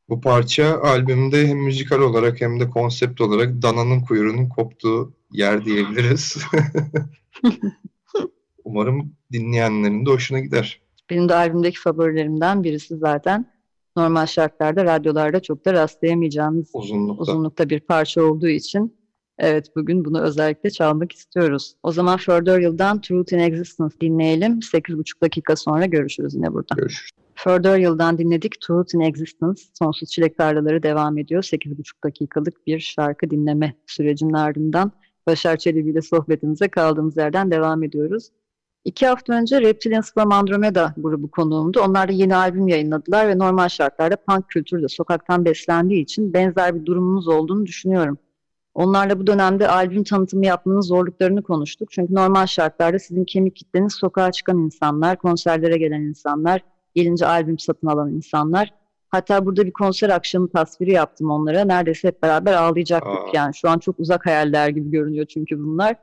Bu 0.10 0.22
parça 0.22 0.82
albümde 0.82 1.48
hem 1.48 1.58
müzikal 1.58 2.00
olarak 2.00 2.42
hem 2.42 2.60
de 2.60 2.70
konsept 2.70 3.22
olarak 3.22 3.62
dananın 3.62 4.00
kuyruğunun 4.00 4.50
koptuğu 4.50 5.14
yer 5.32 5.66
diyebiliriz. 5.66 6.38
Umarım 8.64 9.14
dinleyenlerin 9.32 10.06
de 10.06 10.10
hoşuna 10.10 10.40
gider. 10.40 10.82
Benim 11.10 11.30
de 11.30 11.36
albümdeki 11.36 11.80
favorilerimden 11.80 12.64
birisi 12.64 12.98
zaten. 12.98 13.56
Normal 13.98 14.26
şartlarda 14.26 14.86
radyolarda 14.86 15.40
çok 15.40 15.66
da 15.66 15.74
rastlayamayacağımız 15.74 16.70
uzunlukta, 16.74 17.22
uzunlukta 17.22 17.70
bir 17.70 17.80
parça 17.80 18.24
olduğu 18.24 18.48
için 18.48 18.96
Evet, 19.38 19.76
bugün 19.76 20.06
bunu 20.06 20.22
özellikle 20.22 20.70
çalmak 20.70 21.12
istiyoruz. 21.12 21.76
O 21.84 21.92
zaman 21.92 22.18
Further 22.18 22.60
Yıl'dan 22.60 23.02
Truth 23.02 23.34
in 23.34 23.40
Existence 23.40 23.96
dinleyelim. 24.02 24.60
8,5 24.60 25.22
dakika 25.22 25.56
sonra 25.56 25.86
görüşürüz 25.86 26.36
yine 26.36 26.54
burada. 26.54 26.76
Görüşürüz. 26.76 27.25
Further 27.36 27.78
Yıl'dan 27.78 28.18
dinledik. 28.18 28.62
Truth 28.62 28.96
in 28.96 29.00
Existence. 29.00 29.62
Sonsuz 29.80 30.10
Çilek 30.10 30.38
Tarlaları 30.38 30.84
devam 30.84 31.18
ediyor. 31.18 31.44
8,5 31.44 32.04
dakikalık 32.04 32.68
bir 32.68 32.80
şarkı 32.80 33.30
dinleme 33.30 33.76
sürecinin 33.88 34.34
ardından 34.34 34.92
Başar 35.28 35.58
Çelebi 35.58 35.90
ile 35.90 36.02
sohbetimize 36.02 36.68
kaldığımız 36.68 37.18
yerden 37.18 37.52
devam 37.52 37.84
ediyoruz. 37.84 38.30
İki 38.86 39.08
hafta 39.08 39.34
önce 39.34 39.62
Reptilians 39.62 40.14
from 40.14 40.32
Andromeda 40.32 40.94
grubu 40.98 41.32
konuğumdu. 41.32 41.82
Onlar 41.82 42.08
da 42.08 42.12
yeni 42.12 42.36
albüm 42.36 42.68
yayınladılar 42.68 43.28
ve 43.28 43.38
normal 43.38 43.70
şartlarda 43.70 44.16
punk 44.16 44.50
kültürü 44.50 44.84
de 44.84 44.88
sokaktan 44.88 45.46
beslendiği 45.46 46.04
için 46.04 46.34
benzer 46.34 46.76
bir 46.76 46.86
durumunuz 46.86 47.28
olduğunu 47.28 47.66
düşünüyorum. 47.66 48.18
Onlarla 48.74 49.20
bu 49.20 49.28
dönemde 49.28 49.68
albüm 49.68 50.04
tanıtımı 50.04 50.46
yapmanın 50.46 50.82
zorluklarını 50.82 51.44
konuştuk. 51.44 51.92
Çünkü 51.92 52.14
normal 52.14 52.46
şartlarda 52.46 53.00
sizin 53.00 53.26
kemik 53.26 53.56
kitleniz 53.56 53.94
sokağa 53.94 54.32
çıkan 54.32 54.58
insanlar, 54.58 55.18
konserlere 55.18 55.78
gelen 55.78 56.02
insanlar, 56.02 56.62
gelince 56.96 57.28
albüm 57.28 57.60
satın 57.60 57.88
alan 57.88 58.10
insanlar. 58.10 58.74
Hatta 59.10 59.46
burada 59.46 59.66
bir 59.66 59.72
konser 59.72 60.10
akşamı 60.10 60.50
tasviri 60.50 60.92
yaptım 60.92 61.30
onlara. 61.30 61.66
Neredeyse 61.66 62.08
hep 62.08 62.24
beraber 62.24 62.54
ağlayacaktık 62.54 63.12
Aa. 63.12 63.32
yani. 63.34 63.56
Şu 63.56 63.70
an 63.70 63.80
çok 63.80 64.00
uzak 64.00 64.26
hayaller 64.26 64.70
gibi 64.70 64.92
görünüyor 64.92 65.26
çünkü 65.26 65.60
bunlar. 65.60 65.96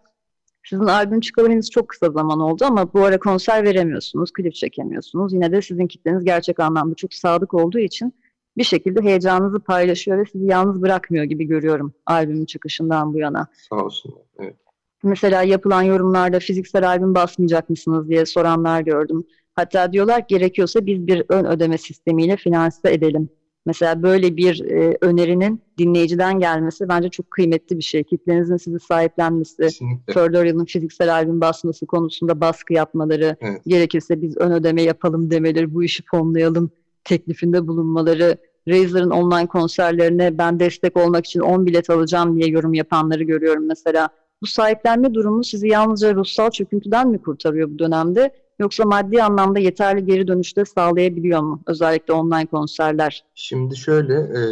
Sizin 0.64 0.84
albüm 0.84 1.20
çıkabilmeniz 1.20 1.70
çok 1.70 1.88
kısa 1.88 2.10
zaman 2.10 2.40
oldu 2.40 2.64
ama 2.64 2.92
bu 2.92 3.04
ara 3.04 3.18
konser 3.18 3.64
veremiyorsunuz, 3.64 4.32
klip 4.32 4.54
çekemiyorsunuz. 4.54 5.32
Yine 5.32 5.52
de 5.52 5.62
sizin 5.62 5.86
kitleniz 5.86 6.24
gerçek 6.24 6.60
anlamda 6.60 6.94
çok 6.94 7.14
sadık 7.14 7.54
olduğu 7.54 7.78
için 7.78 8.14
bir 8.56 8.64
şekilde 8.64 9.00
heyecanınızı 9.00 9.60
paylaşıyor 9.60 10.18
ve 10.18 10.24
sizi 10.32 10.46
yalnız 10.46 10.82
bırakmıyor 10.82 11.24
gibi 11.24 11.44
görüyorum 11.44 11.92
albümün 12.06 12.44
çıkışından 12.44 13.14
bu 13.14 13.18
yana. 13.18 13.46
Sağ 13.68 13.76
olsun. 13.76 14.14
Evet. 14.38 14.56
Mesela 15.02 15.42
yapılan 15.42 15.82
yorumlarda 15.82 16.38
fiziksel 16.38 16.88
albüm 16.88 17.14
basmayacak 17.14 17.70
mısınız 17.70 18.08
diye 18.08 18.26
soranlar 18.26 18.80
gördüm. 18.80 19.24
Hatta 19.54 19.92
diyorlar 19.92 20.24
gerekiyorsa 20.28 20.86
biz 20.86 21.06
bir 21.06 21.24
ön 21.28 21.44
ödeme 21.44 21.78
sistemiyle 21.78 22.36
finanse 22.36 22.92
edelim. 22.92 23.28
Mesela 23.66 24.02
böyle 24.02 24.36
bir 24.36 24.64
e, 24.70 24.98
önerinin 25.00 25.62
dinleyiciden 25.78 26.38
gelmesi 26.38 26.88
bence 26.88 27.08
çok 27.08 27.30
kıymetli 27.30 27.78
bir 27.78 27.82
şey. 27.82 28.04
Kitlenizin 28.04 28.56
sizi 28.56 28.78
sahiplenmesi, 28.78 29.68
Further 30.14 30.44
Yıl'ın 30.44 30.64
fiziksel 30.64 31.14
albüm 31.14 31.40
basması 31.40 31.86
konusunda 31.86 32.40
baskı 32.40 32.72
yapmaları, 32.72 33.36
evet. 33.40 33.62
gerekirse 33.66 34.22
biz 34.22 34.36
ön 34.36 34.52
ödeme 34.52 34.82
yapalım 34.82 35.30
demeleri, 35.30 35.74
bu 35.74 35.84
işi 35.84 36.02
fonlayalım 36.10 36.70
teklifinde 37.04 37.66
bulunmaları, 37.66 38.36
Razer'ın 38.68 39.10
online 39.10 39.46
konserlerine 39.46 40.38
ben 40.38 40.60
destek 40.60 40.96
olmak 40.96 41.26
için 41.26 41.40
10 41.40 41.66
bilet 41.66 41.90
alacağım 41.90 42.36
diye 42.36 42.48
yorum 42.50 42.74
yapanları 42.74 43.22
görüyorum 43.22 43.66
mesela. 43.66 44.08
Bu 44.42 44.46
sahiplenme 44.46 45.14
durumu 45.14 45.44
sizi 45.44 45.68
yalnızca 45.68 46.14
ruhsal 46.14 46.50
çöküntüden 46.50 47.08
mi 47.08 47.22
kurtarıyor 47.22 47.70
bu 47.70 47.78
dönemde? 47.78 48.30
Yoksa 48.58 48.84
maddi 48.84 49.22
anlamda 49.22 49.58
yeterli 49.58 50.06
geri 50.06 50.28
dönüşte 50.28 50.64
sağlayabiliyor 50.64 51.40
mu? 51.40 51.62
Özellikle 51.66 52.12
online 52.12 52.46
konserler. 52.46 53.24
Şimdi 53.34 53.76
şöyle, 53.76 54.14
e, 54.14 54.42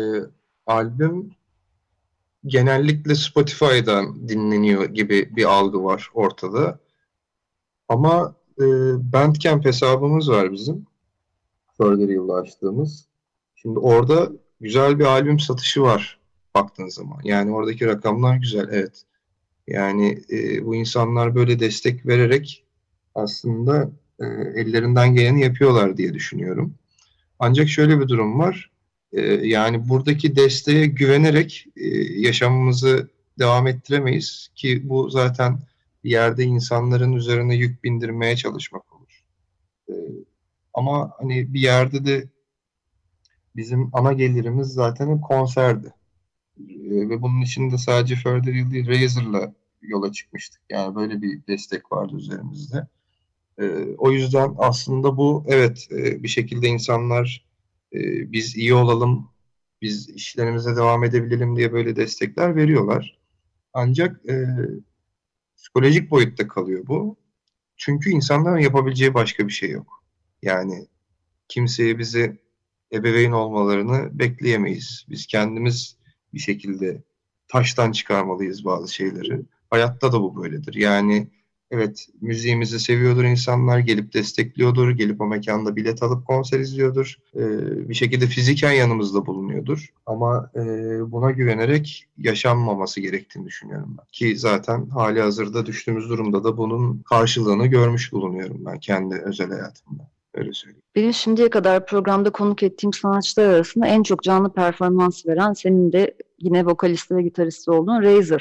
albüm 0.66 1.30
genellikle 2.46 3.14
Spotify'dan 3.14 4.28
dinleniyor 4.28 4.84
gibi 4.84 5.36
bir 5.36 5.44
algı 5.44 5.84
var 5.84 6.10
ortada. 6.14 6.78
Ama 7.88 8.34
e, 8.60 8.64
Bandcamp 9.12 9.64
hesabımız 9.64 10.30
var 10.30 10.52
bizim. 10.52 10.86
Further 11.76 12.08
yılda 12.08 12.34
açtığımız. 12.34 13.06
Şimdi 13.54 13.78
orada 13.78 14.32
güzel 14.60 14.98
bir 14.98 15.04
albüm 15.04 15.40
satışı 15.40 15.82
var 15.82 16.20
baktığın 16.54 16.88
zaman. 16.88 17.20
Yani 17.24 17.52
oradaki 17.52 17.86
rakamlar 17.86 18.36
güzel, 18.36 18.68
evet. 18.72 19.02
Yani 19.66 20.22
e, 20.30 20.66
bu 20.66 20.74
insanlar 20.74 21.34
böyle 21.34 21.60
destek 21.60 22.06
vererek 22.06 22.64
aslında 23.14 23.90
e, 24.20 24.24
ellerinden 24.60 25.14
geleni 25.14 25.42
yapıyorlar 25.42 25.96
diye 25.96 26.14
düşünüyorum. 26.14 26.74
Ancak 27.38 27.68
şöyle 27.68 28.00
bir 28.00 28.08
durum 28.08 28.38
var. 28.38 28.70
E, 29.12 29.20
yani 29.30 29.88
buradaki 29.88 30.36
desteğe 30.36 30.86
güvenerek 30.86 31.66
e, 31.76 31.88
yaşamımızı 32.20 33.08
devam 33.38 33.66
ettiremeyiz 33.66 34.48
ki 34.54 34.88
bu 34.88 35.10
zaten 35.10 35.58
bir 36.04 36.10
yerde 36.10 36.44
insanların 36.44 37.12
üzerine 37.12 37.54
yük 37.54 37.84
bindirmeye 37.84 38.36
çalışmak 38.36 38.92
olur. 38.96 39.24
E, 39.88 39.94
ama 40.74 41.12
hani 41.18 41.54
bir 41.54 41.60
yerde 41.60 42.04
de 42.04 42.28
bizim 43.56 43.90
ana 43.92 44.12
gelirimiz 44.12 44.68
zaten 44.68 45.20
konserdi. 45.20 45.94
E, 46.58 47.08
ve 47.08 47.22
bunun 47.22 47.40
için 47.40 47.70
de 47.70 47.78
sadece 47.78 48.16
Further 48.16 48.54
Yıl 48.54 48.70
değil 48.70 48.88
Razer'la 48.88 49.54
yola 49.82 50.12
çıkmıştık. 50.12 50.60
Yani 50.70 50.94
böyle 50.94 51.22
bir 51.22 51.46
destek 51.46 51.92
vardı 51.92 52.16
üzerimizde. 52.16 52.86
E, 53.60 53.94
o 53.98 54.12
yüzden 54.12 54.54
aslında 54.58 55.16
bu 55.16 55.44
evet 55.48 55.88
e, 55.90 56.22
bir 56.22 56.28
şekilde 56.28 56.68
insanlar 56.68 57.46
e, 57.92 57.98
biz 58.32 58.56
iyi 58.56 58.74
olalım, 58.74 59.28
biz 59.82 60.08
işlerimize 60.08 60.76
devam 60.76 61.04
edebilelim 61.04 61.56
diye 61.56 61.72
böyle 61.72 61.96
destekler 61.96 62.56
veriyorlar. 62.56 63.18
Ancak 63.72 64.26
e, 64.28 64.46
psikolojik 65.56 66.10
boyutta 66.10 66.48
kalıyor 66.48 66.86
bu. 66.86 67.16
Çünkü 67.76 68.10
insanların 68.10 68.58
yapabileceği 68.58 69.14
başka 69.14 69.48
bir 69.48 69.52
şey 69.52 69.70
yok. 69.70 70.04
Yani 70.42 70.86
kimseye 71.48 71.98
bizi 71.98 72.38
ebeveyn 72.92 73.32
olmalarını 73.32 74.18
bekleyemeyiz. 74.18 75.06
Biz 75.10 75.26
kendimiz 75.26 75.96
bir 76.34 76.38
şekilde 76.38 77.02
taştan 77.48 77.92
çıkarmalıyız 77.92 78.64
bazı 78.64 78.94
şeyleri. 78.94 79.40
Hayatta 79.70 80.12
da 80.12 80.20
bu 80.20 80.42
böyledir. 80.42 80.74
Yani 80.74 81.28
Evet, 81.70 82.06
müziğimizi 82.20 82.80
seviyordur 82.80 83.24
insanlar, 83.24 83.78
gelip 83.78 84.14
destekliyordur, 84.14 84.90
gelip 84.90 85.20
o 85.20 85.26
mekanda 85.26 85.76
bilet 85.76 86.02
alıp 86.02 86.26
konser 86.26 86.60
izliyordur. 86.60 87.16
Ee, 87.36 87.88
bir 87.88 87.94
şekilde 87.94 88.26
fiziken 88.26 88.72
yanımızda 88.72 89.26
bulunuyordur. 89.26 89.88
Ama 90.06 90.50
e, 90.54 90.60
buna 91.12 91.30
güvenerek 91.30 92.06
yaşanmaması 92.18 93.00
gerektiğini 93.00 93.46
düşünüyorum 93.46 93.96
ben. 93.98 94.06
Ki 94.12 94.38
zaten 94.38 94.86
hali 94.86 95.20
hazırda 95.20 95.66
düştüğümüz 95.66 96.08
durumda 96.08 96.44
da 96.44 96.56
bunun 96.56 96.98
karşılığını 96.98 97.66
görmüş 97.66 98.12
bulunuyorum 98.12 98.64
ben 98.66 98.78
kendi 98.78 99.14
özel 99.14 99.48
hayatımda. 99.48 100.10
Öyle 100.34 100.52
söyleyeyim. 100.52 100.82
Benim 100.96 101.12
şimdiye 101.12 101.50
kadar 101.50 101.86
programda 101.86 102.30
konuk 102.30 102.62
ettiğim 102.62 102.92
sanatçılar 102.92 103.48
arasında 103.48 103.86
en 103.86 104.02
çok 104.02 104.22
canlı 104.22 104.52
performans 104.52 105.26
veren 105.26 105.52
senin 105.52 105.92
de 105.92 106.14
yine 106.38 106.66
vokalisti 106.66 107.16
ve 107.16 107.22
gitaristi 107.22 107.70
olduğun 107.70 108.02
Razor 108.02 108.40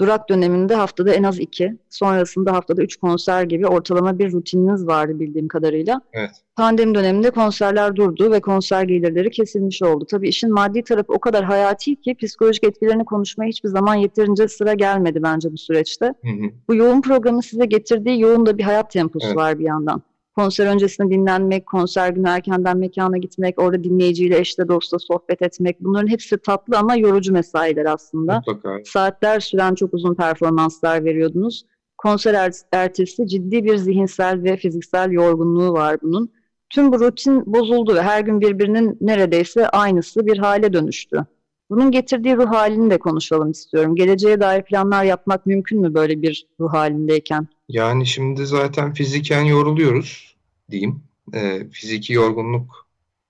Durak 0.00 0.28
döneminde 0.28 0.74
haftada 0.74 1.14
en 1.14 1.22
az 1.22 1.38
iki, 1.38 1.76
sonrasında 1.90 2.52
haftada 2.52 2.82
üç 2.82 2.96
konser 2.96 3.42
gibi 3.42 3.66
ortalama 3.66 4.18
bir 4.18 4.32
rutininiz 4.32 4.86
vardı 4.86 5.20
bildiğim 5.20 5.48
kadarıyla. 5.48 6.00
Evet. 6.12 6.30
Pandemi 6.56 6.94
döneminde 6.94 7.30
konserler 7.30 7.96
durdu 7.96 8.32
ve 8.32 8.40
konser 8.40 8.82
gelirleri 8.82 9.30
kesilmiş 9.30 9.82
oldu. 9.82 10.06
Tabii 10.10 10.28
işin 10.28 10.52
maddi 10.52 10.82
tarafı 10.82 11.12
o 11.12 11.18
kadar 11.18 11.44
hayati 11.44 11.96
ki 11.96 12.14
psikolojik 12.14 12.64
etkilerini 12.64 13.04
konuşmaya 13.04 13.48
hiçbir 13.48 13.68
zaman 13.68 13.94
yeterince 13.94 14.48
sıra 14.48 14.74
gelmedi 14.74 15.22
bence 15.22 15.52
bu 15.52 15.58
süreçte. 15.58 16.06
Hı 16.06 16.28
hı. 16.28 16.50
Bu 16.68 16.74
yoğun 16.74 17.00
programın 17.00 17.40
size 17.40 17.66
getirdiği 17.66 18.20
yoğun 18.20 18.46
da 18.46 18.58
bir 18.58 18.62
hayat 18.62 18.90
temposu 18.90 19.26
Evet. 19.26 19.36
var 19.36 19.58
bir 19.58 19.64
yandan. 19.64 20.02
Konser 20.36 20.66
öncesinde 20.66 21.14
dinlenmek, 21.14 21.66
konser 21.66 22.10
günü 22.10 22.28
erkenden 22.28 22.78
mekana 22.78 23.18
gitmek, 23.18 23.60
orada 23.60 23.84
dinleyiciyle 23.84 24.38
eşle 24.38 24.68
dostla 24.68 24.98
sohbet 24.98 25.42
etmek 25.42 25.80
bunların 25.80 26.08
hepsi 26.08 26.38
tatlı 26.38 26.78
ama 26.78 26.96
yorucu 26.96 27.32
mesailer 27.32 27.84
aslında. 27.84 28.36
Mutlaka. 28.36 28.78
Saatler 28.84 29.40
süren 29.40 29.74
çok 29.74 29.94
uzun 29.94 30.14
performanslar 30.14 31.04
veriyordunuz. 31.04 31.64
Konser 31.98 32.34
er- 32.34 32.52
ertesi 32.72 33.26
ciddi 33.26 33.64
bir 33.64 33.76
zihinsel 33.76 34.42
ve 34.42 34.56
fiziksel 34.56 35.10
yorgunluğu 35.10 35.72
var 35.72 35.96
bunun. 36.02 36.30
Tüm 36.70 36.92
bu 36.92 37.00
rutin 37.00 37.42
bozuldu 37.46 37.94
ve 37.94 38.02
her 38.02 38.20
gün 38.20 38.40
birbirinin 38.40 38.98
neredeyse 39.00 39.68
aynısı 39.68 40.26
bir 40.26 40.38
hale 40.38 40.72
dönüştü. 40.72 41.26
Bunun 41.70 41.90
getirdiği 41.90 42.36
ruh 42.36 42.46
halini 42.46 42.90
de 42.90 42.98
konuşalım 42.98 43.50
istiyorum. 43.50 43.96
Geleceğe 43.96 44.40
dair 44.40 44.62
planlar 44.62 45.04
yapmak 45.04 45.46
mümkün 45.46 45.80
mü 45.80 45.94
böyle 45.94 46.22
bir 46.22 46.46
ruh 46.60 46.72
halindeyken? 46.72 47.48
Yani 47.68 48.06
şimdi 48.06 48.46
zaten 48.46 48.94
fiziken 48.94 49.42
yoruluyoruz 49.42 50.36
diyeyim. 50.70 51.02
Ee, 51.34 51.66
fiziki 51.72 52.12
yorgunluk 52.12 52.86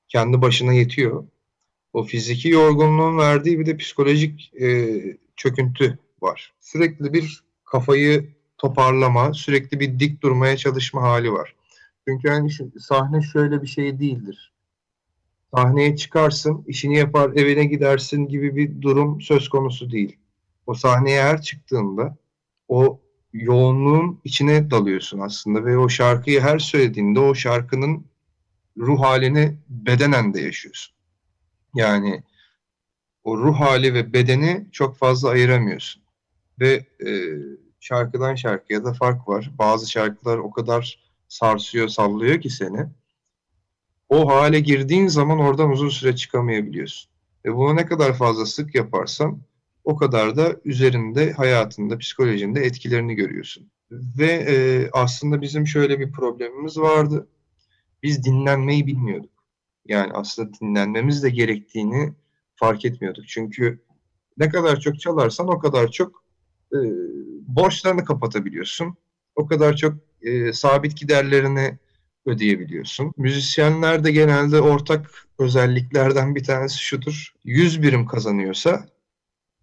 kendi 0.08 0.42
başına 0.42 0.72
yetiyor. 0.72 1.24
O 1.92 2.02
fiziki 2.04 2.48
yorgunluğun 2.48 3.18
verdiği 3.18 3.58
bir 3.58 3.66
de 3.66 3.76
psikolojik 3.76 4.54
e, 4.60 5.00
çöküntü 5.36 5.98
var. 6.22 6.52
Sürekli 6.60 7.12
bir 7.12 7.44
kafayı 7.64 8.34
toparlama, 8.58 9.34
sürekli 9.34 9.80
bir 9.80 9.98
dik 10.00 10.22
durmaya 10.22 10.56
çalışma 10.56 11.02
hali 11.02 11.32
var. 11.32 11.54
Çünkü 12.08 12.28
yani 12.28 12.50
şu- 12.50 12.80
sahne 12.80 13.22
şöyle 13.22 13.62
bir 13.62 13.66
şey 13.66 13.98
değildir. 13.98 14.52
Sahneye 15.54 15.96
çıkarsın, 15.96 16.64
işini 16.66 16.96
yapar, 16.96 17.30
evine 17.30 17.64
gidersin 17.64 18.28
gibi 18.28 18.56
bir 18.56 18.82
durum 18.82 19.20
söz 19.20 19.48
konusu 19.48 19.90
değil. 19.90 20.16
O 20.66 20.74
sahneye 20.74 21.22
her 21.22 21.42
çıktığında 21.42 22.16
o 22.68 23.00
yoğunluğun 23.34 24.20
içine 24.24 24.70
dalıyorsun 24.70 25.18
aslında 25.18 25.64
ve 25.64 25.78
o 25.78 25.88
şarkıyı 25.88 26.40
her 26.40 26.58
söylediğinde 26.58 27.20
o 27.20 27.34
şarkının 27.34 28.06
ruh 28.78 29.00
halini 29.00 29.58
bedenen 29.68 30.34
de 30.34 30.40
yaşıyorsun. 30.40 30.94
Yani 31.74 32.22
o 33.24 33.38
ruh 33.38 33.60
hali 33.60 33.94
ve 33.94 34.12
bedeni 34.12 34.66
çok 34.72 34.96
fazla 34.96 35.28
ayıramıyorsun. 35.28 36.02
Ve 36.60 36.86
e, 37.06 37.10
şarkıdan 37.80 38.34
şarkıya 38.34 38.84
da 38.84 38.92
fark 38.92 39.28
var. 39.28 39.50
Bazı 39.58 39.90
şarkılar 39.90 40.38
o 40.38 40.50
kadar 40.50 40.98
sarsıyor, 41.28 41.88
sallıyor 41.88 42.40
ki 42.40 42.50
seni. 42.50 42.86
O 44.08 44.28
hale 44.28 44.60
girdiğin 44.60 45.08
zaman 45.08 45.38
oradan 45.38 45.70
uzun 45.70 45.88
süre 45.88 46.16
çıkamayabiliyorsun. 46.16 47.10
Ve 47.44 47.56
bunu 47.56 47.76
ne 47.76 47.86
kadar 47.86 48.14
fazla 48.14 48.46
sık 48.46 48.74
yaparsan 48.74 49.38
o 49.84 49.96
kadar 49.96 50.36
da 50.36 50.56
üzerinde, 50.64 51.32
hayatında, 51.32 51.98
psikolojinde 51.98 52.60
etkilerini 52.60 53.14
görüyorsun. 53.14 53.70
Ve 53.90 54.32
e, 54.32 54.88
aslında 54.92 55.42
bizim 55.42 55.66
şöyle 55.66 56.00
bir 56.00 56.12
problemimiz 56.12 56.78
vardı. 56.78 57.28
Biz 58.02 58.24
dinlenmeyi 58.24 58.86
bilmiyorduk. 58.86 59.44
Yani 59.86 60.12
aslında 60.12 60.50
dinlenmemiz 60.60 61.22
de 61.22 61.30
gerektiğini 61.30 62.12
fark 62.56 62.84
etmiyorduk. 62.84 63.28
Çünkü 63.28 63.84
ne 64.38 64.48
kadar 64.48 64.80
çok 64.80 65.00
çalarsan 65.00 65.48
o 65.48 65.58
kadar 65.58 65.90
çok 65.90 66.24
e, 66.72 66.78
borçlarını 67.46 68.04
kapatabiliyorsun. 68.04 68.96
O 69.36 69.46
kadar 69.46 69.76
çok 69.76 69.94
e, 70.22 70.52
sabit 70.52 70.96
giderlerini 70.96 71.78
ödeyebiliyorsun. 72.26 73.12
Müzisyenler 73.16 74.04
de 74.04 74.12
genelde 74.12 74.60
ortak 74.60 75.10
özelliklerden 75.38 76.34
bir 76.34 76.44
tanesi 76.44 76.82
şudur. 76.82 77.34
100 77.44 77.82
birim 77.82 78.06
kazanıyorsa 78.06 78.93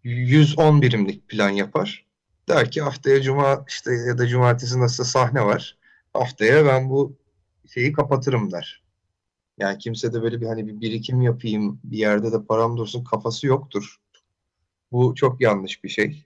110 0.03 0.81
birimlik 0.81 1.29
plan 1.29 1.49
yapar. 1.49 2.05
Der 2.49 2.71
ki 2.71 2.81
haftaya 2.81 3.21
cuma 3.21 3.65
işte 3.67 3.91
ya 3.93 4.17
da 4.17 4.27
cumartesi 4.27 4.79
nasıl 4.79 5.03
sahne 5.03 5.45
var. 5.45 5.77
Haftaya 6.13 6.65
ben 6.65 6.89
bu 6.89 7.17
şeyi 7.73 7.93
kapatırım 7.93 8.51
der. 8.51 8.83
Yani 9.57 9.77
kimse 9.77 10.13
de 10.13 10.21
böyle 10.21 10.41
bir 10.41 10.45
hani 10.45 10.67
bir 10.67 10.81
birikim 10.81 11.21
yapayım, 11.21 11.79
bir 11.83 11.97
yerde 11.97 12.31
de 12.31 12.45
param 12.45 12.77
dursun 12.77 13.03
kafası 13.03 13.47
yoktur. 13.47 13.97
Bu 14.91 15.15
çok 15.15 15.41
yanlış 15.41 15.83
bir 15.83 15.89
şey. 15.89 16.25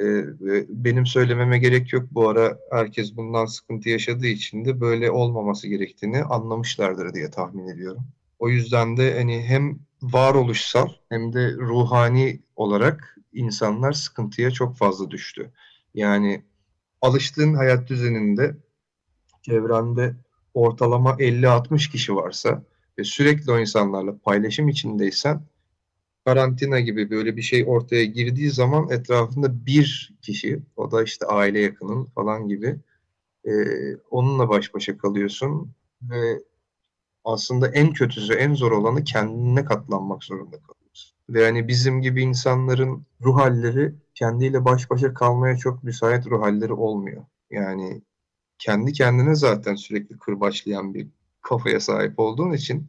Ee, 0.00 0.24
benim 0.68 1.06
söylememe 1.06 1.58
gerek 1.58 1.92
yok. 1.92 2.08
Bu 2.10 2.28
ara 2.28 2.58
herkes 2.70 3.16
bundan 3.16 3.46
sıkıntı 3.46 3.88
yaşadığı 3.88 4.26
için 4.26 4.64
de 4.64 4.80
böyle 4.80 5.10
olmaması 5.10 5.68
gerektiğini 5.68 6.24
anlamışlardır 6.24 7.14
diye 7.14 7.30
tahmin 7.30 7.68
ediyorum. 7.68 8.02
O 8.38 8.48
yüzden 8.48 8.96
de 8.96 9.18
hani 9.18 9.42
hem 9.42 9.78
varoluşsal 10.02 10.88
hem 11.08 11.32
de 11.32 11.52
ruhani 11.52 12.40
olarak 12.56 13.16
insanlar 13.32 13.92
sıkıntıya 13.92 14.50
çok 14.50 14.76
fazla 14.76 15.10
düştü. 15.10 15.52
Yani 15.94 16.44
alıştığın 17.02 17.54
hayat 17.54 17.88
düzeninde 17.88 18.56
çevrende 19.42 20.14
ortalama 20.54 21.10
50-60 21.10 21.90
kişi 21.90 22.16
varsa 22.16 22.64
ve 22.98 23.04
sürekli 23.04 23.52
o 23.52 23.58
insanlarla 23.58 24.18
paylaşım 24.18 24.68
içindeysen 24.68 25.40
karantina 26.24 26.80
gibi 26.80 27.10
böyle 27.10 27.36
bir 27.36 27.42
şey 27.42 27.64
ortaya 27.66 28.04
girdiği 28.04 28.50
zaman 28.50 28.90
etrafında 28.90 29.66
bir 29.66 30.12
kişi, 30.22 30.62
o 30.76 30.90
da 30.90 31.02
işte 31.02 31.26
aile 31.26 31.60
yakının 31.60 32.04
falan 32.04 32.48
gibi 32.48 32.76
e, 33.44 33.52
onunla 34.10 34.48
baş 34.48 34.74
başa 34.74 34.98
kalıyorsun 34.98 35.72
ve 36.02 36.38
aslında 37.24 37.68
en 37.68 37.92
kötüsü, 37.92 38.34
en 38.34 38.54
zor 38.54 38.72
olanı 38.72 39.04
kendine 39.04 39.64
katlanmak 39.64 40.24
zorunda 40.24 40.56
kalıyorsun. 40.56 40.83
Ve 41.28 41.44
hani 41.44 41.68
bizim 41.68 42.02
gibi 42.02 42.22
insanların 42.22 43.06
ruh 43.22 43.36
halleri 43.36 43.94
kendiyle 44.14 44.64
baş 44.64 44.90
başa 44.90 45.14
kalmaya 45.14 45.56
çok 45.56 45.84
müsait 45.84 46.26
ruh 46.26 46.42
halleri 46.42 46.72
olmuyor. 46.72 47.24
Yani 47.50 48.02
kendi 48.58 48.92
kendine 48.92 49.34
zaten 49.34 49.74
sürekli 49.74 50.18
kırbaçlayan 50.18 50.94
bir 50.94 51.08
kafaya 51.42 51.80
sahip 51.80 52.18
olduğun 52.18 52.52
için 52.52 52.86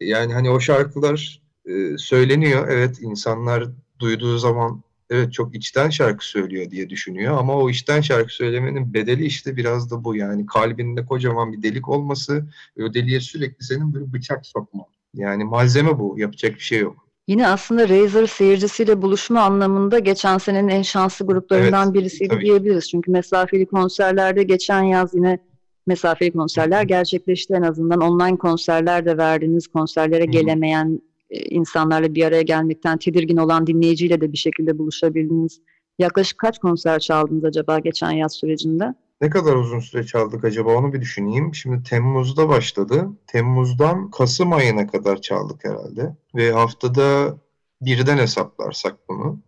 yani 0.00 0.34
hani 0.34 0.50
o 0.50 0.60
şarkılar 0.60 1.42
e, 1.66 1.98
söyleniyor. 1.98 2.68
Evet 2.68 2.98
insanlar 3.00 3.68
duyduğu 3.98 4.38
zaman 4.38 4.82
evet 5.10 5.32
çok 5.32 5.54
içten 5.54 5.90
şarkı 5.90 6.26
söylüyor 6.26 6.70
diye 6.70 6.90
düşünüyor 6.90 7.38
ama 7.38 7.56
o 7.56 7.70
içten 7.70 8.00
şarkı 8.00 8.34
söylemenin 8.34 8.94
bedeli 8.94 9.24
işte 9.24 9.56
biraz 9.56 9.90
da 9.90 10.04
bu 10.04 10.16
yani 10.16 10.46
kalbinde 10.46 11.06
kocaman 11.06 11.52
bir 11.52 11.62
delik 11.62 11.88
olması 11.88 12.48
ve 12.76 12.84
o 12.84 12.94
deliğe 12.94 13.20
sürekli 13.20 13.64
senin 13.64 13.94
böyle 13.94 14.12
bıçak 14.12 14.46
sokman. 14.46 14.86
Yani 15.14 15.44
malzeme 15.44 15.98
bu. 15.98 16.18
Yapacak 16.18 16.54
bir 16.54 16.60
şey 16.60 16.80
yok. 16.80 17.07
Yine 17.28 17.48
aslında 17.48 17.88
Razor 17.88 18.26
seyircisiyle 18.26 19.02
buluşma 19.02 19.40
anlamında 19.40 19.98
geçen 19.98 20.38
senenin 20.38 20.68
en 20.68 20.82
şanslı 20.82 21.26
gruplarından 21.26 21.84
Evet, 21.84 21.94
birisiydi 21.94 22.28
tabii. 22.28 22.44
diyebiliriz. 22.44 22.90
Çünkü 22.90 23.10
mesafeli 23.10 23.66
konserlerde 23.66 24.42
geçen 24.42 24.82
yaz 24.82 25.14
yine 25.14 25.38
mesafeli 25.86 26.32
konserler 26.32 26.82
gerçekleşti 26.82 27.54
en 27.54 27.62
azından. 27.62 28.00
Online 28.00 28.38
konserler 28.38 29.06
de 29.06 29.18
verdiniz. 29.18 29.66
Konserlere 29.66 30.24
hı. 30.24 30.30
gelemeyen 30.30 31.00
e, 31.30 31.38
insanlarla 31.40 32.14
bir 32.14 32.24
araya 32.24 32.42
gelmekten 32.42 32.98
tedirgin 32.98 33.36
olan 33.36 33.66
dinleyiciyle 33.66 34.20
de 34.20 34.32
bir 34.32 34.38
şekilde 34.38 34.78
buluşabildiniz. 34.78 35.60
Yaklaşık 35.98 36.38
kaç 36.38 36.58
konser 36.58 36.98
çaldınız 36.98 37.44
acaba 37.44 37.78
geçen 37.78 38.10
yaz 38.10 38.32
sürecinde? 38.34 38.94
Ne 39.20 39.30
kadar 39.30 39.56
uzun 39.56 39.80
süre 39.80 40.06
çaldık 40.06 40.44
acaba 40.44 40.74
onu 40.74 40.92
bir 40.92 41.00
düşüneyim. 41.00 41.54
Şimdi 41.54 41.82
Temmuz'da 41.82 42.48
başladı. 42.48 43.08
Temmuz'dan 43.26 44.10
Kasım 44.10 44.52
ayına 44.52 44.86
kadar 44.86 45.20
çaldık 45.20 45.64
herhalde. 45.64 46.16
Ve 46.34 46.52
haftada 46.52 47.38
birden 47.80 48.18
hesaplarsak 48.18 49.08
bunu. 49.08 49.40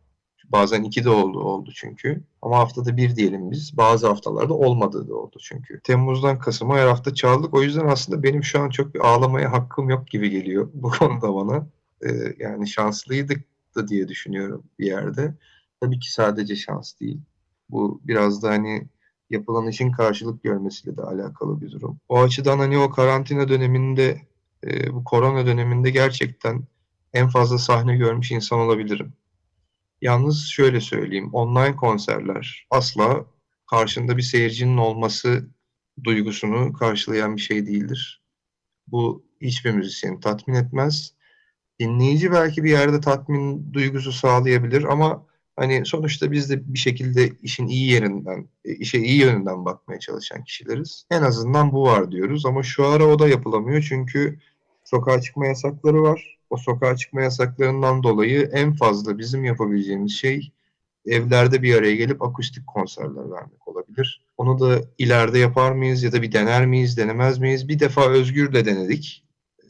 Bazen 0.49 0.83
iki 0.83 1.05
de 1.05 1.11
oldu, 1.11 1.41
oldu 1.41 1.71
çünkü. 1.75 2.25
Ama 2.43 2.59
haftada 2.59 2.97
bir 2.97 3.17
diyelim 3.17 3.51
biz. 3.51 3.77
Bazı 3.77 4.07
haftalarda 4.07 4.55
olmadığı 4.55 5.09
da 5.09 5.15
oldu 5.15 5.37
çünkü. 5.41 5.81
Temmuz'dan 5.85 6.39
Kasım'a 6.39 6.79
her 6.79 6.87
hafta 6.87 7.15
çaldık. 7.15 7.55
O 7.55 7.63
yüzden 7.63 7.87
aslında 7.87 8.23
benim 8.23 8.45
şu 8.45 8.61
an 8.61 8.71
çok 8.71 8.95
bir 8.95 9.01
ağlamaya 9.01 9.53
hakkım 9.53 9.91
yok 9.91 10.09
gibi 10.09 10.31
geliyor 10.31 10.71
bu 10.75 10.91
konuda 10.91 11.35
bana. 11.35 11.67
Ee, 12.07 12.35
yani 12.39 12.69
şanslıydık 12.69 13.45
da 13.77 13.89
diye 13.89 14.09
düşünüyorum 14.09 14.65
bir 14.79 14.87
yerde. 14.87 15.35
Tabii 15.81 15.99
ki 15.99 16.13
sadece 16.13 16.57
şans 16.57 17.01
değil. 17.01 17.21
Bu 17.71 18.01
biraz 18.05 18.43
da 18.43 18.49
hani 18.49 18.89
yapılan 19.31 19.69
işin 19.69 19.93
karşılık 19.93 20.43
görmesiyle 20.43 20.97
de 20.97 21.03
alakalı 21.03 21.61
bir 21.61 21.71
durum. 21.71 22.01
O 22.09 22.21
açıdan 22.21 22.59
hani 22.59 22.79
o 22.79 22.91
karantina 22.91 23.49
döneminde, 23.49 24.21
e, 24.67 24.93
bu 24.93 25.05
korona 25.05 25.47
döneminde 25.47 25.91
gerçekten 25.91 26.63
en 27.15 27.29
fazla 27.29 27.59
sahne 27.59 27.97
görmüş 27.97 28.31
insan 28.31 28.59
olabilirim. 28.59 29.13
Yalnız 30.03 30.47
şöyle 30.47 30.81
söyleyeyim, 30.81 31.35
online 31.35 31.77
konserler 31.77 32.67
asla 32.71 33.25
karşında 33.71 34.17
bir 34.17 34.23
seyircinin 34.23 34.77
olması 34.77 35.49
duygusunu 36.05 36.73
karşılayan 36.73 37.37
bir 37.37 37.41
şey 37.41 37.67
değildir. 37.67 38.23
Bu 38.87 39.25
hiçbir 39.41 39.71
müzisyeni 39.71 40.21
tatmin 40.21 40.55
etmez. 40.55 41.15
Dinleyici 41.81 42.33
belki 42.33 42.65
bir 42.65 42.71
yerde 42.71 43.01
tatmin 43.01 43.73
duygusu 43.73 44.13
sağlayabilir 44.13 44.85
ama 44.85 45.27
hani 45.61 45.87
sonuçta 45.87 46.33
biz 46.33 46.51
de 46.51 46.75
bir 46.75 46.79
şekilde 46.79 47.33
işin 47.43 47.67
iyi 47.67 47.91
yerinden, 47.91 48.49
e, 48.65 48.73
işe 48.75 48.99
iyi 48.99 49.21
yönünden 49.21 49.65
bakmaya 49.65 50.01
çalışan 50.01 50.45
kişileriz. 50.45 51.07
En 51.11 51.23
azından 51.23 51.73
bu 51.73 51.83
var 51.83 52.13
diyoruz 52.13 52.47
ama 52.47 52.63
şu 52.63 52.87
ara 52.87 53.07
o 53.07 53.19
da 53.19 53.29
yapılamıyor 53.29 53.87
çünkü 53.89 54.39
sokağa 54.85 55.21
çıkma 55.21 55.47
yasakları 55.47 56.03
var. 56.03 56.39
O 56.51 56.57
sokağa 56.57 56.97
çıkma 56.97 57.23
yasaklarından 57.23 58.03
dolayı 58.03 58.51
en 58.53 58.73
fazla 58.73 59.19
bizim 59.19 59.45
yapabileceğimiz 59.45 60.13
şey 60.13 60.53
evlerde 61.07 61.63
bir 61.63 61.75
araya 61.75 61.97
gelip 61.97 62.23
akustik 62.23 62.67
konserler 62.67 63.31
vermek 63.31 63.69
olabilir. 63.69 64.25
Onu 64.37 64.61
da 64.61 64.81
ileride 64.99 65.39
yapar 65.39 65.73
mıyız 65.73 66.03
ya 66.03 66.13
da 66.13 66.23
bir 66.23 66.33
dener 66.33 66.67
miyiz, 66.67 66.97
denemez 66.97 67.39
miyiz? 67.39 67.69
Bir 67.69 67.79
defa 67.79 68.09
Özgür 68.11 68.53
de 68.53 68.65
denedik. 68.65 69.25
Ee, 69.63 69.67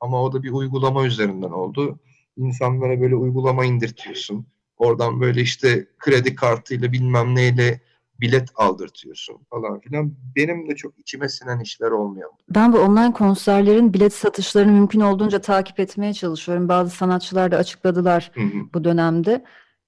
ama 0.00 0.22
o 0.22 0.32
da 0.32 0.42
bir 0.42 0.50
uygulama 0.50 1.06
üzerinden 1.06 1.50
oldu. 1.50 1.98
İnsanlara 2.36 3.00
böyle 3.00 3.16
uygulama 3.16 3.64
indirtiyorsun. 3.64 4.46
Oradan 4.76 5.20
böyle 5.20 5.40
işte 5.40 5.86
kredi 5.98 6.34
kartıyla 6.34 6.92
bilmem 6.92 7.34
neyle 7.34 7.80
bilet 8.20 8.48
aldırtıyorsun 8.54 9.36
falan 9.50 9.80
filan. 9.80 10.14
Benim 10.36 10.68
de 10.70 10.76
çok 10.76 10.98
içime 10.98 11.28
sinen 11.28 11.60
işler 11.60 11.90
olmuyor. 11.90 12.30
Ben 12.50 12.72
bu 12.72 12.78
online 12.78 13.12
konserlerin 13.12 13.94
bilet 13.94 14.14
satışlarını 14.14 14.72
mümkün 14.72 15.00
olduğunca 15.00 15.40
takip 15.40 15.80
etmeye 15.80 16.14
çalışıyorum. 16.14 16.68
Bazı 16.68 16.90
sanatçılar 16.90 17.50
da 17.50 17.56
açıkladılar 17.56 18.30
hı 18.34 18.40
hı. 18.40 18.58
bu 18.74 18.84
dönemde 18.84 19.44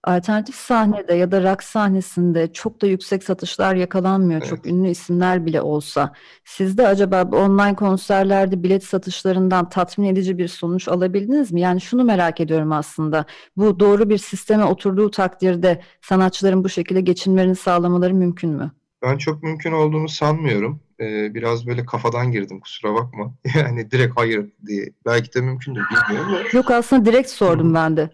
alternatif 0.07 0.55
sahnede 0.55 1.15
ya 1.15 1.31
da 1.31 1.53
rock 1.53 1.63
sahnesinde 1.63 2.53
çok 2.53 2.83
da 2.83 2.87
yüksek 2.87 3.25
satışlar 3.25 3.75
yakalanmıyor. 3.75 4.41
Evet. 4.41 4.51
Çok 4.51 4.67
ünlü 4.67 4.89
isimler 4.89 5.47
bile 5.47 5.61
olsa. 5.61 6.13
Sizde 6.45 6.89
acaba 6.89 7.23
online 7.23 7.75
konserlerde 7.75 8.63
bilet 8.63 8.85
satışlarından 8.85 9.69
tatmin 9.69 10.09
edici 10.09 10.39
bir 10.39 10.49
sonuç 10.49 10.89
alabildiniz 10.89 11.53
mi? 11.53 11.61
Yani 11.61 11.81
şunu 11.81 12.05
merak 12.05 12.41
ediyorum 12.41 12.73
aslında. 12.73 13.25
Bu 13.57 13.81
doğru 13.81 14.11
bir 14.11 14.19
sisteme 14.19 14.65
oturduğu 14.65 15.11
takdirde 15.11 15.83
sanatçıların 16.01 16.65
bu 16.65 16.69
şekilde 16.69 17.01
geçinmelerini 17.01 17.57
sağlamaları 17.57 18.15
mümkün 18.15 18.51
mü? 18.51 18.73
Ben 19.03 19.19
çok 19.19 19.43
mümkün 19.43 19.73
olduğunu 19.73 20.09
sanmıyorum. 20.09 20.81
Ee, 21.01 21.35
biraz 21.35 21.67
böyle 21.67 21.85
kafadan 21.85 22.33
girdim 22.33 22.61
kusura 22.61 22.95
bakma. 22.95 23.35
Yani 23.55 23.91
direkt 23.91 24.17
hayır 24.17 24.53
diye. 24.67 24.87
Belki 25.07 25.35
de 25.35 25.41
mümkündür 25.41 25.83
bilmiyorum. 25.91 26.47
Yok 26.53 26.71
aslında 26.71 27.05
direkt 27.05 27.31
sordum 27.31 27.75
ben 27.75 27.97
de. 27.97 28.11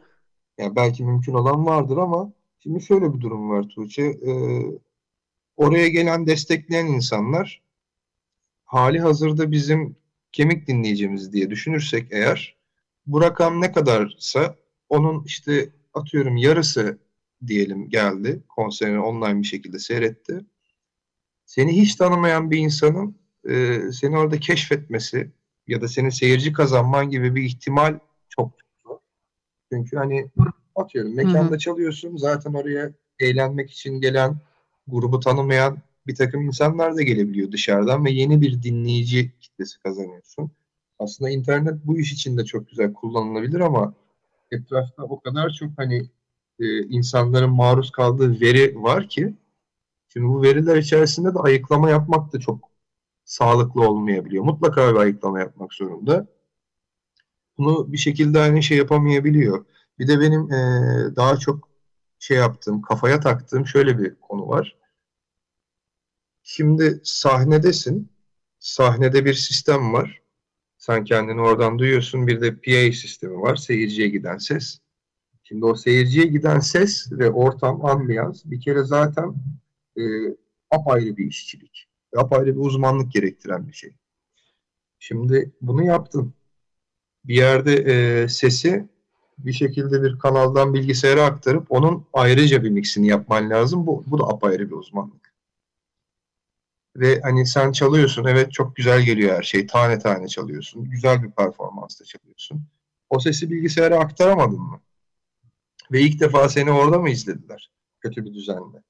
Yani 0.59 0.77
belki 0.77 1.05
mümkün 1.05 1.35
olan 1.35 1.67
vardır 1.67 1.97
ama 1.97 2.33
şimdi 2.59 2.83
şöyle 2.83 3.15
bir 3.15 3.21
durum 3.21 3.51
var 3.51 3.69
Tuğçe. 3.69 4.03
E, 4.03 4.33
oraya 5.57 5.89
gelen 5.89 6.27
destekleyen 6.27 6.87
insanlar 6.87 7.63
hali 8.65 9.01
hazırda 9.01 9.51
bizim 9.51 9.97
kemik 10.33 10.67
dinleyicimiz 10.67 11.33
diye 11.33 11.51
düşünürsek 11.51 12.09
eğer 12.11 12.57
bu 13.07 13.21
rakam 13.21 13.61
ne 13.61 13.73
kadarsa 13.73 14.57
onun 14.89 15.25
işte 15.25 15.73
atıyorum 15.95 16.37
yarısı 16.37 16.99
diyelim 17.47 17.89
geldi 17.89 18.43
konserini 18.49 19.01
online 19.01 19.43
bir 19.43 19.47
şekilde 19.47 19.79
seyretti. 19.79 20.47
Seni 21.45 21.77
hiç 21.77 21.97
tanımayan 21.97 22.51
bir 22.51 22.59
insanın 22.59 23.19
e, 23.49 23.81
seni 23.93 24.19
orada 24.19 24.41
keşfetmesi 24.41 25.31
ya 25.67 25.81
da 25.81 25.89
senin 25.89 26.11
seyirci 26.11 26.53
kazanman 26.53 27.11
gibi 27.11 27.35
bir 27.35 27.43
ihtimal 27.43 27.99
çok 28.29 28.62
çünkü 29.73 29.97
hani 29.97 30.27
atıyorum 30.77 31.15
mekanda 31.15 31.51
Hı-hı. 31.51 31.59
çalıyorsun 31.59 32.17
zaten 32.17 32.55
oraya 32.55 32.93
eğlenmek 33.19 33.71
için 33.71 34.01
gelen 34.01 34.37
grubu 34.87 35.21
tanımayan 35.21 35.79
bir 36.07 36.15
takım 36.15 36.43
insanlar 36.43 36.97
da 36.97 37.03
gelebiliyor 37.03 37.53
dışarıdan 37.53 38.05
ve 38.05 38.11
yeni 38.11 38.41
bir 38.41 38.63
dinleyici 38.63 39.33
kitlesi 39.41 39.83
kazanıyorsun. 39.83 40.51
Aslında 40.99 41.31
internet 41.31 41.75
bu 41.85 41.99
iş 41.99 42.13
için 42.13 42.39
de 42.39 42.45
çok 42.45 42.69
güzel 42.69 42.93
kullanılabilir 42.93 43.61
ama 43.61 43.95
etrafta 44.51 45.03
o 45.03 45.21
kadar 45.21 45.51
çok 45.51 45.71
hani 45.77 46.03
e, 46.61 46.83
insanların 46.83 47.51
maruz 47.51 47.91
kaldığı 47.91 48.41
veri 48.41 48.83
var 48.83 49.09
ki 49.09 49.35
şimdi 50.09 50.27
bu 50.27 50.43
veriler 50.43 50.77
içerisinde 50.77 51.35
de 51.35 51.39
ayıklama 51.39 51.91
yapmak 51.91 52.33
da 52.33 52.41
çok 52.41 52.59
sağlıklı 53.25 53.89
olmayabiliyor. 53.89 54.45
Mutlaka 54.45 54.93
bir 54.95 54.99
ayıklama 54.99 55.41
yapmak 55.41 55.75
zorunda 55.75 56.27
bunu 57.59 57.93
bir 57.93 57.99
şekilde 57.99 58.39
aynı 58.39 58.63
şey 58.63 58.79
yapamayabiliyor. 58.79 59.65
Bir 59.99 60.09
de 60.09 60.21
benim 60.21 60.53
e, 60.53 60.57
daha 61.17 61.37
çok 61.37 61.69
şey 62.19 62.37
yaptığım, 62.37 62.83
kafaya 62.83 63.21
taktığım 63.21 63.67
şöyle 63.67 63.99
bir 63.99 64.15
konu 64.15 64.49
var. 64.49 64.77
Şimdi 66.43 67.01
sahnedesin. 67.05 68.13
Sahnede 68.59 69.25
bir 69.25 69.35
sistem 69.35 69.93
var. 69.93 70.23
Sen 70.79 71.05
kendini 71.05 71.41
oradan 71.41 71.79
duyuyorsun. 71.79 72.27
Bir 72.27 72.41
de 72.41 72.57
PA 72.57 72.93
sistemi 72.93 73.41
var. 73.41 73.57
Seyirciye 73.57 74.09
giden 74.09 74.39
ses. 74.39 74.79
Şimdi 75.43 75.65
o 75.65 75.75
seyirciye 75.75 76.27
giden 76.27 76.61
ses 76.61 77.13
ve 77.13 77.31
ortam, 77.31 77.85
ambiyans 77.85 78.45
bir 78.45 78.61
kere 78.61 78.85
zaten 78.85 79.35
e, 79.97 80.03
apayrı 80.71 81.17
bir 81.17 81.27
işçilik. 81.27 81.89
Apayrı 82.17 82.47
bir 82.47 82.61
uzmanlık 82.61 83.13
gerektiren 83.13 83.69
bir 83.69 83.73
şey. 83.73 83.97
Şimdi 84.99 85.53
bunu 85.61 85.85
yaptın 85.85 86.35
bir 87.25 87.35
yerde 87.35 87.75
e, 87.75 88.29
sesi 88.29 88.89
bir 89.39 89.53
şekilde 89.53 90.03
bir 90.03 90.19
kanaldan 90.19 90.75
bilgisayara 90.75 91.25
aktarıp 91.25 91.67
onun 91.73 92.07
ayrıca 92.13 92.65
bir 92.65 92.71
mixini 92.71 93.09
yapman 93.09 93.51
lazım. 93.51 93.87
Bu, 93.87 94.05
bu 94.07 94.19
da 94.19 94.25
apayrı 94.25 94.71
bir 94.71 94.77
uzmanlık. 94.77 95.33
Ve 96.97 97.21
hani 97.21 97.47
sen 97.47 97.73
çalıyorsun, 97.73 98.25
evet 98.25 98.53
çok 98.53 98.77
güzel 98.77 99.03
geliyor 99.03 99.37
her 99.37 99.43
şey, 99.43 99.67
tane 99.67 99.99
tane 99.99 100.29
çalıyorsun, 100.29 100.91
güzel 100.91 101.23
bir 101.23 101.31
performansla 101.31 102.05
çalıyorsun. 102.05 102.63
O 103.11 103.21
sesi 103.21 103.51
bilgisayara 103.51 103.99
aktaramadın 103.99 104.61
mı? 104.61 104.81
Ve 105.93 106.01
ilk 106.01 106.21
defa 106.21 106.49
seni 106.49 106.71
orada 106.71 106.99
mı 106.99 107.11
izlediler? 107.11 107.71
Kötü 108.01 108.25
bir 108.25 108.35
düzenle. 108.35 108.83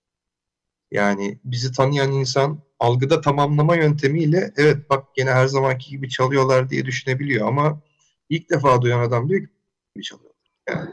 Yani 0.90 1.38
bizi 1.44 1.72
tanıyan 1.72 2.12
insan 2.12 2.60
algıda 2.78 3.20
tamamlama 3.20 3.76
yöntemiyle 3.76 4.52
evet 4.56 4.90
bak 4.90 5.14
gene 5.14 5.30
her 5.30 5.46
zamanki 5.46 5.90
gibi 5.90 6.08
çalıyorlar 6.08 6.70
diye 6.70 6.84
düşünebiliyor 6.84 7.48
ama 7.48 7.80
ilk 8.28 8.50
defa 8.50 8.82
duyan 8.82 9.00
adam 9.00 9.28
diyor 9.28 9.40
ki 9.40 9.48
bir 9.96 10.02
çalıyor. 10.02 10.32
Yani 10.68 10.90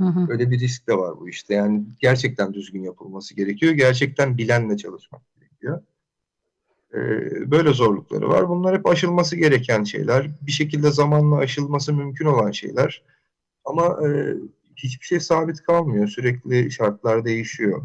hı 0.00 0.04
hı. 0.04 0.26
öyle 0.30 0.50
bir 0.50 0.60
risk 0.60 0.88
de 0.88 0.98
var 0.98 1.20
bu 1.20 1.28
işte. 1.28 1.54
Yani 1.54 1.84
gerçekten 2.00 2.54
düzgün 2.54 2.82
yapılması 2.82 3.36
gerekiyor. 3.36 3.72
Gerçekten 3.72 4.38
bilenle 4.38 4.76
çalışmak 4.76 5.22
gerekiyor. 5.34 5.82
Ee, 6.94 7.50
böyle 7.50 7.72
zorlukları 7.72 8.28
var. 8.28 8.48
Bunlar 8.48 8.78
hep 8.78 8.86
aşılması 8.86 9.36
gereken 9.36 9.84
şeyler. 9.84 10.30
Bir 10.42 10.52
şekilde 10.52 10.90
zamanla 10.90 11.36
aşılması 11.36 11.92
mümkün 11.92 12.26
olan 12.26 12.50
şeyler. 12.50 13.02
Ama 13.64 14.08
e, 14.08 14.34
hiçbir 14.76 15.06
şey 15.06 15.20
sabit 15.20 15.62
kalmıyor. 15.62 16.08
Sürekli 16.08 16.70
şartlar 16.70 17.24
değişiyor. 17.24 17.82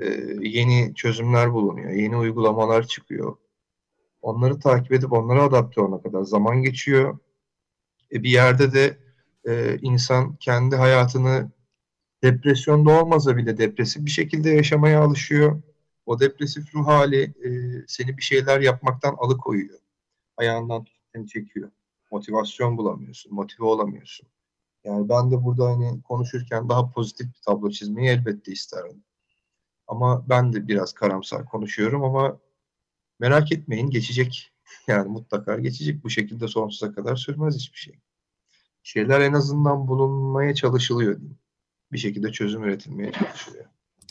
Ee, 0.00 0.26
yeni 0.40 0.94
çözümler 0.94 1.52
bulunuyor. 1.52 1.90
Yeni 1.90 2.16
uygulamalar 2.16 2.86
çıkıyor. 2.86 3.36
Onları 4.22 4.58
takip 4.60 4.92
edip 4.92 5.12
onlara 5.12 5.42
adapte 5.42 5.80
olana 5.80 6.02
kadar 6.02 6.22
zaman 6.22 6.62
geçiyor. 6.62 7.18
E, 8.14 8.22
bir 8.22 8.30
yerde 8.30 8.72
de 8.72 8.98
e, 9.46 9.78
insan 9.82 10.36
kendi 10.36 10.76
hayatını 10.76 11.50
depresyonda 12.22 13.02
olmasa 13.02 13.36
bile 13.36 13.58
depresif 13.58 14.04
bir 14.04 14.10
şekilde 14.10 14.50
yaşamaya 14.50 15.00
alışıyor. 15.02 15.62
O 16.06 16.20
depresif 16.20 16.74
ruh 16.74 16.86
hali 16.86 17.22
e, 17.22 17.50
seni 17.88 18.16
bir 18.16 18.22
şeyler 18.22 18.60
yapmaktan 18.60 19.14
alıkoyuyor. 19.18 19.78
Ayağından 20.36 20.86
seni 21.14 21.28
çekiyor. 21.28 21.70
Motivasyon 22.10 22.78
bulamıyorsun, 22.78 23.34
motive 23.34 23.66
olamıyorsun. 23.66 24.28
Yani 24.84 25.08
ben 25.08 25.30
de 25.30 25.44
burada 25.44 25.66
hani 25.66 26.02
konuşurken 26.02 26.68
daha 26.68 26.90
pozitif 26.90 27.26
bir 27.26 27.40
tablo 27.46 27.70
çizmeyi 27.70 28.08
elbette 28.10 28.52
isterim. 28.52 29.04
Ama 29.86 30.28
ben 30.28 30.52
de 30.52 30.68
biraz 30.68 30.92
karamsar 30.92 31.44
konuşuyorum 31.44 32.04
ama 32.04 32.40
merak 33.20 33.52
etmeyin 33.52 33.90
geçecek. 33.90 34.53
Yani 34.86 35.08
mutlaka 35.08 35.58
geçecek. 35.58 36.04
Bu 36.04 36.10
şekilde 36.10 36.48
sonsuza 36.48 36.94
kadar 36.94 37.16
sürmez 37.16 37.56
hiçbir 37.56 37.78
şey. 37.78 37.98
Şeyler 38.82 39.20
en 39.20 39.32
azından 39.32 39.88
bulunmaya 39.88 40.54
çalışılıyor. 40.54 41.20
Bir 41.92 41.98
şekilde 41.98 42.32
çözüm 42.32 42.64
üretilmeye 42.64 43.12
çalışılıyor. 43.12 43.64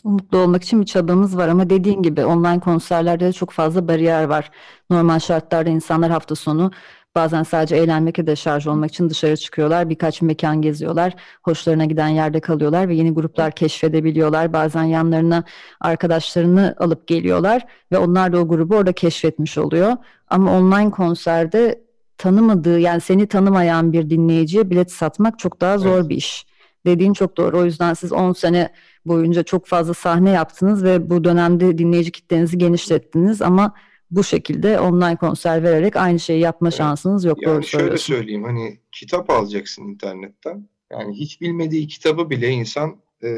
Mutlu 0.04 0.38
olmak 0.38 0.64
için 0.64 0.82
bir 0.82 0.86
çabamız 0.86 1.38
var 1.38 1.48
ama 1.48 1.70
dediğin 1.70 2.02
gibi 2.02 2.26
online 2.26 2.60
konserlerde 2.60 3.26
de 3.26 3.34
çok 3.34 3.52
fazla 3.52 3.88
bariyer 3.88 4.24
var. 4.24 4.52
Normal 4.90 5.20
şartlarda 5.20 5.70
insanlar 5.70 6.12
hafta 6.12 6.36
sonu 6.36 6.72
Bazen 7.16 7.44
sadece 7.44 7.76
eğlenmek 7.76 8.18
ya 8.18 8.28
da 8.28 8.36
şarj 8.36 8.68
olmak 8.68 8.90
için 8.90 9.10
dışarı 9.10 9.38
çıkıyorlar. 9.38 9.90
Birkaç 9.90 10.22
mekan 10.22 10.62
geziyorlar. 10.62 11.14
Hoşlarına 11.44 11.86
giden 11.86 12.08
yerde 12.08 12.40
kalıyorlar 12.40 12.90
ve 12.90 12.96
yeni 12.96 13.14
gruplar 13.14 13.52
keşfedebiliyorlar. 13.52 14.54
Bazen 14.54 14.84
yanlarına 14.84 15.44
arkadaşlarını 15.82 16.76
alıp 16.78 17.08
geliyorlar 17.08 17.66
ve 17.92 17.98
onlar 17.98 18.34
da 18.34 18.38
o 18.38 18.48
grubu 18.48 18.76
orada 18.76 18.94
keşfetmiş 18.94 19.58
oluyor. 19.58 19.98
Ama 20.28 20.58
online 20.58 20.92
konserde 20.92 21.84
tanımadığı 22.18 22.80
yani 22.80 23.02
seni 23.02 23.28
tanımayan 23.28 23.94
bir 23.94 24.10
dinleyiciye 24.10 24.70
bilet 24.70 24.92
satmak 24.92 25.40
çok 25.40 25.62
daha 25.62 25.78
zor 25.78 26.00
evet. 26.00 26.10
bir 26.10 26.16
iş. 26.16 26.46
Dediğin 26.86 27.14
çok 27.14 27.38
doğru. 27.38 27.60
O 27.60 27.66
yüzden 27.66 27.94
siz 27.94 28.12
10 28.12 28.34
sene 28.34 28.70
boyunca 29.06 29.44
çok 29.44 29.68
fazla 29.68 29.94
sahne 29.94 30.30
yaptınız 30.30 30.84
ve 30.84 31.10
bu 31.10 31.24
dönemde 31.24 31.78
dinleyici 31.78 32.12
kitlenizi 32.12 32.58
genişlettiniz 32.58 33.42
ama 33.42 33.74
bu 34.12 34.24
şekilde 34.24 34.80
online 34.80 35.16
konser 35.16 35.64
vererek 35.64 35.96
aynı 35.96 36.20
şeyi 36.20 36.40
yapma 36.40 36.68
evet. 36.68 36.78
şansınız 36.78 37.26
yok. 37.26 37.42
Yani 37.42 37.66
şöyle 37.66 37.98
söyleyeyim 37.98 38.44
hani 38.44 38.80
kitap 38.92 39.30
alacaksın 39.30 39.84
internetten. 39.84 40.70
Yani 40.92 41.14
hiç 41.14 41.42
bilmediği 41.42 41.88
kitabı 41.88 42.30
bile 42.30 42.50
insan 42.50 42.98
e, 43.24 43.38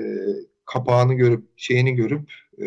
kapağını 0.65 1.13
görüp 1.13 1.43
şeyini 1.57 1.95
görüp 1.95 2.31
e, 2.61 2.65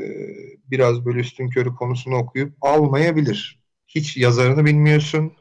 biraz 0.71 1.05
böyle 1.05 1.21
üstün 1.21 1.49
körü 1.49 1.75
konusunu 1.75 2.17
okuyup 2.17 2.53
almayabilir. 2.61 3.61
Hiç 3.87 4.17
yazarını 4.17 4.65
bilmiyorsun. 4.65 5.33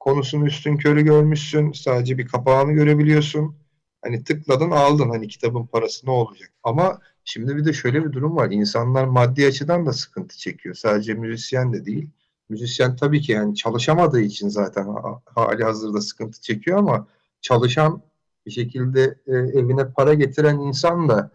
Konusunu 0.00 0.46
üstün 0.46 0.76
körü 0.76 1.02
görmüşsün. 1.02 1.72
Sadece 1.72 2.18
bir 2.18 2.26
kapağını 2.26 2.72
görebiliyorsun. 2.72 3.56
Hani 4.02 4.24
tıkladın 4.24 4.70
aldın 4.70 5.08
hani 5.10 5.28
kitabın 5.28 5.66
parası 5.66 6.06
ne 6.06 6.10
olacak. 6.10 6.52
Ama 6.62 7.00
şimdi 7.24 7.56
bir 7.56 7.64
de 7.64 7.72
şöyle 7.72 8.04
bir 8.04 8.12
durum 8.12 8.36
var. 8.36 8.50
İnsanlar 8.50 9.04
maddi 9.04 9.46
açıdan 9.46 9.86
da 9.86 9.92
sıkıntı 9.92 10.38
çekiyor. 10.38 10.74
Sadece 10.74 11.14
müzisyen 11.14 11.72
de 11.72 11.84
değil. 11.84 12.10
Müzisyen 12.48 12.96
tabii 12.96 13.20
ki 13.20 13.32
yani 13.32 13.54
çalışamadığı 13.54 14.20
için 14.20 14.48
zaten 14.48 14.88
hali 15.24 15.64
hazırda 15.64 16.00
sıkıntı 16.00 16.40
çekiyor 16.40 16.78
ama 16.78 17.06
çalışan 17.40 18.02
bir 18.46 18.50
şekilde 18.50 19.18
e, 19.26 19.32
evine 19.32 19.92
para 19.92 20.14
getiren 20.14 20.58
insan 20.58 21.08
da 21.08 21.30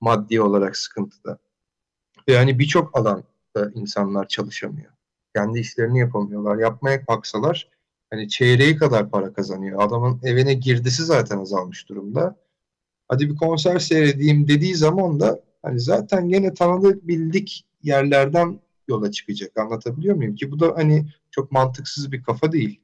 maddi 0.00 0.40
olarak 0.40 0.76
sıkıntıda. 0.76 1.38
Yani 2.26 2.58
birçok 2.58 2.98
alanda 2.98 3.22
insanlar 3.74 4.28
çalışamıyor. 4.28 4.92
Kendi 5.34 5.58
işlerini 5.60 5.98
yapamıyorlar. 5.98 6.56
Yapmaya 6.56 7.04
kalksalar 7.06 7.70
hani 8.10 8.28
çeyreği 8.28 8.76
kadar 8.76 9.10
para 9.10 9.32
kazanıyor. 9.32 9.82
Adamın 9.82 10.20
evine 10.22 10.54
girdisi 10.54 11.04
zaten 11.04 11.38
azalmış 11.38 11.88
durumda. 11.88 12.36
Hadi 13.08 13.30
bir 13.30 13.36
konser 13.36 13.78
seyredeyim 13.78 14.48
dediği 14.48 14.74
zaman 14.74 15.20
da 15.20 15.40
hani 15.62 15.80
zaten 15.80 16.28
gene 16.28 16.54
tanıdık 16.54 17.08
bildik 17.08 17.66
yerlerden 17.82 18.60
yola 18.88 19.10
çıkacak. 19.10 19.56
Anlatabiliyor 19.58 20.16
muyum? 20.16 20.34
Ki 20.34 20.50
bu 20.50 20.60
da 20.60 20.72
hani 20.76 21.06
çok 21.30 21.52
mantıksız 21.52 22.12
bir 22.12 22.22
kafa 22.22 22.52
değil. 22.52 22.80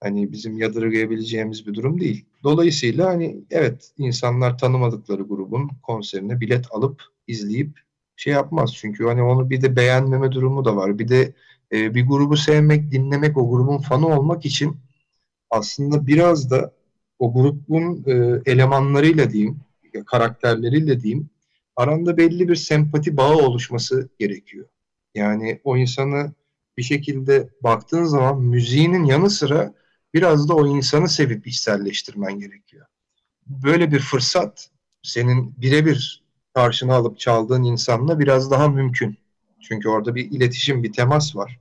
Hani 0.00 0.32
bizim 0.32 0.58
yadırgayabileceğimiz 0.58 1.66
bir 1.66 1.74
durum 1.74 2.00
değil. 2.00 2.24
Dolayısıyla 2.44 3.06
hani 3.06 3.44
evet 3.50 3.92
insanlar 3.98 4.58
tanımadıkları 4.58 5.22
grubun 5.22 5.70
konserine 5.82 6.40
bilet 6.40 6.66
alıp 6.70 7.02
izleyip 7.26 7.80
şey 8.16 8.32
yapmaz. 8.32 8.74
Çünkü 8.74 9.04
hani 9.04 9.22
onu 9.22 9.50
bir 9.50 9.62
de 9.62 9.76
beğenmeme 9.76 10.32
durumu 10.32 10.64
da 10.64 10.76
var. 10.76 10.98
Bir 10.98 11.08
de 11.08 11.34
e, 11.72 11.94
bir 11.94 12.06
grubu 12.06 12.36
sevmek, 12.36 12.90
dinlemek, 12.90 13.36
o 13.36 13.50
grubun 13.50 13.78
fanı 13.78 14.06
olmak 14.06 14.46
için 14.46 14.76
aslında 15.50 16.06
biraz 16.06 16.50
da 16.50 16.75
o 17.18 17.32
grubun 17.32 18.04
e, 18.06 18.42
elemanlarıyla 18.50 19.30
diyeyim, 19.30 19.60
karakterleriyle 20.06 21.00
diyeyim, 21.00 21.30
aranda 21.76 22.16
belli 22.16 22.48
bir 22.48 22.56
sempati 22.56 23.16
bağı 23.16 23.36
oluşması 23.36 24.08
gerekiyor. 24.18 24.66
Yani 25.14 25.60
o 25.64 25.76
insanı 25.76 26.32
bir 26.76 26.82
şekilde 26.82 27.48
baktığın 27.62 28.04
zaman 28.04 28.42
müziğinin 28.42 29.04
yanı 29.04 29.30
sıra 29.30 29.74
biraz 30.14 30.48
da 30.48 30.54
o 30.54 30.66
insanı 30.66 31.08
sevip 31.08 31.46
içselleştirmen 31.46 32.38
gerekiyor. 32.38 32.86
Böyle 33.46 33.92
bir 33.92 33.98
fırsat 33.98 34.70
senin 35.02 35.54
birebir 35.56 36.24
karşına 36.54 36.94
alıp 36.94 37.18
çaldığın 37.18 37.62
insanla 37.62 38.18
biraz 38.18 38.50
daha 38.50 38.68
mümkün. 38.68 39.18
Çünkü 39.60 39.88
orada 39.88 40.14
bir 40.14 40.30
iletişim, 40.30 40.82
bir 40.82 40.92
temas 40.92 41.36
var. 41.36 41.58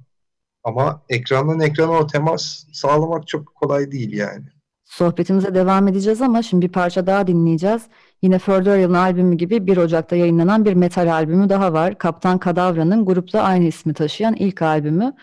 Ama 0.63 1.03
ekrandan 1.09 1.59
ekrana 1.59 1.91
o 1.91 2.07
temas 2.07 2.65
sağlamak 2.73 3.27
çok 3.27 3.55
kolay 3.55 3.91
değil 3.91 4.13
yani. 4.13 4.45
Sohbetimize 4.85 5.55
devam 5.55 5.87
edeceğiz 5.87 6.21
ama 6.21 6.41
şimdi 6.41 6.65
bir 6.65 6.71
parça 6.71 7.07
daha 7.07 7.27
dinleyeceğiz. 7.27 7.81
Yine 8.21 8.39
Furtheral'ın 8.39 8.93
albümü 8.93 9.35
gibi 9.35 9.67
1 9.67 9.77
Ocak'ta 9.77 10.15
yayınlanan 10.15 10.65
bir 10.65 10.73
metal 10.73 11.13
albümü 11.13 11.49
daha 11.49 11.73
var. 11.73 11.97
Kaptan 11.97 12.37
Kadavra'nın 12.37 13.05
grupla 13.05 13.41
aynı 13.41 13.65
ismi 13.65 13.93
taşıyan 13.93 14.33
ilk 14.35 14.61
albümü. 14.61 15.13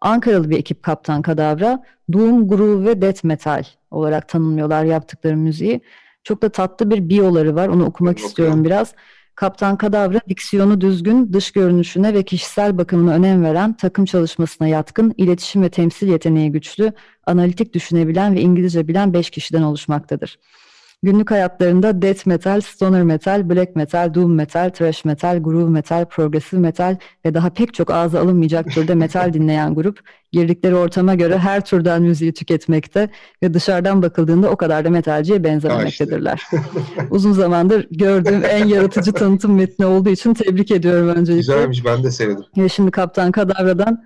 Ankaralı 0.00 0.50
bir 0.50 0.58
ekip 0.58 0.82
Kaptan 0.82 1.22
Kadavra, 1.22 1.84
Doom, 2.12 2.48
Groove 2.48 2.84
ve 2.84 3.02
Death 3.02 3.24
Metal 3.24 3.64
olarak 3.90 4.28
tanımlıyorlar 4.28 4.84
yaptıkları 4.84 5.36
müziği. 5.36 5.80
Çok 6.24 6.42
da 6.42 6.48
tatlı 6.48 6.90
bir 6.90 7.08
biyoları 7.08 7.54
var. 7.54 7.68
Onu 7.68 7.84
okumak 7.84 8.18
istiyorum 8.18 8.64
biraz. 8.64 8.94
Kaptan 9.38 9.76
Kadavra 9.76 10.20
diksiyonu 10.28 10.80
düzgün, 10.80 11.32
dış 11.32 11.50
görünüşüne 11.50 12.14
ve 12.14 12.22
kişisel 12.22 12.78
bakımına 12.78 13.14
önem 13.14 13.42
veren, 13.42 13.76
takım 13.76 14.04
çalışmasına 14.04 14.68
yatkın, 14.68 15.14
iletişim 15.16 15.62
ve 15.62 15.68
temsil 15.68 16.08
yeteneği 16.08 16.52
güçlü, 16.52 16.92
analitik 17.26 17.74
düşünebilen 17.74 18.34
ve 18.34 18.40
İngilizce 18.40 18.88
bilen 18.88 19.12
beş 19.12 19.30
kişiden 19.30 19.62
oluşmaktadır. 19.62 20.38
Günlük 21.02 21.30
hayatlarında 21.30 22.02
death 22.02 22.26
metal, 22.26 22.60
stoner 22.60 23.02
metal, 23.02 23.50
black 23.50 23.76
metal, 23.76 24.14
doom 24.14 24.34
metal, 24.34 24.70
thrash 24.70 25.04
metal, 25.04 25.38
groove 25.42 25.70
metal, 25.70 26.04
progressive 26.04 26.60
metal 26.60 26.96
ve 27.24 27.34
daha 27.34 27.50
pek 27.50 27.74
çok 27.74 27.90
ağza 27.90 28.20
alınmayacak 28.20 28.70
türde 28.70 28.94
metal 28.94 29.32
dinleyen 29.32 29.74
grup, 29.74 30.00
girdikleri 30.32 30.74
ortama 30.74 31.14
göre 31.14 31.38
her 31.38 31.64
türden 31.64 32.02
müziği 32.02 32.32
tüketmekte 32.32 33.08
ve 33.42 33.54
dışarıdan 33.54 34.02
bakıldığında 34.02 34.50
o 34.50 34.56
kadar 34.56 34.84
da 34.84 34.90
metalciye 34.90 35.44
benzememektedirler. 35.44 36.42
Uzun 37.10 37.32
zamandır 37.32 37.86
gördüğüm 37.90 38.44
en 38.44 38.66
yaratıcı 38.66 39.12
tanıtım 39.12 39.54
metni 39.54 39.86
olduğu 39.86 40.10
için 40.10 40.34
tebrik 40.34 40.70
ediyorum 40.70 41.08
öncelikle. 41.08 41.36
Güzelmiş, 41.36 41.84
ben 41.84 42.04
de 42.04 42.10
sevdim. 42.10 42.44
Ve 42.56 42.68
şimdi 42.68 42.90
Kaptan 42.90 43.32
Kadavra'dan, 43.32 44.04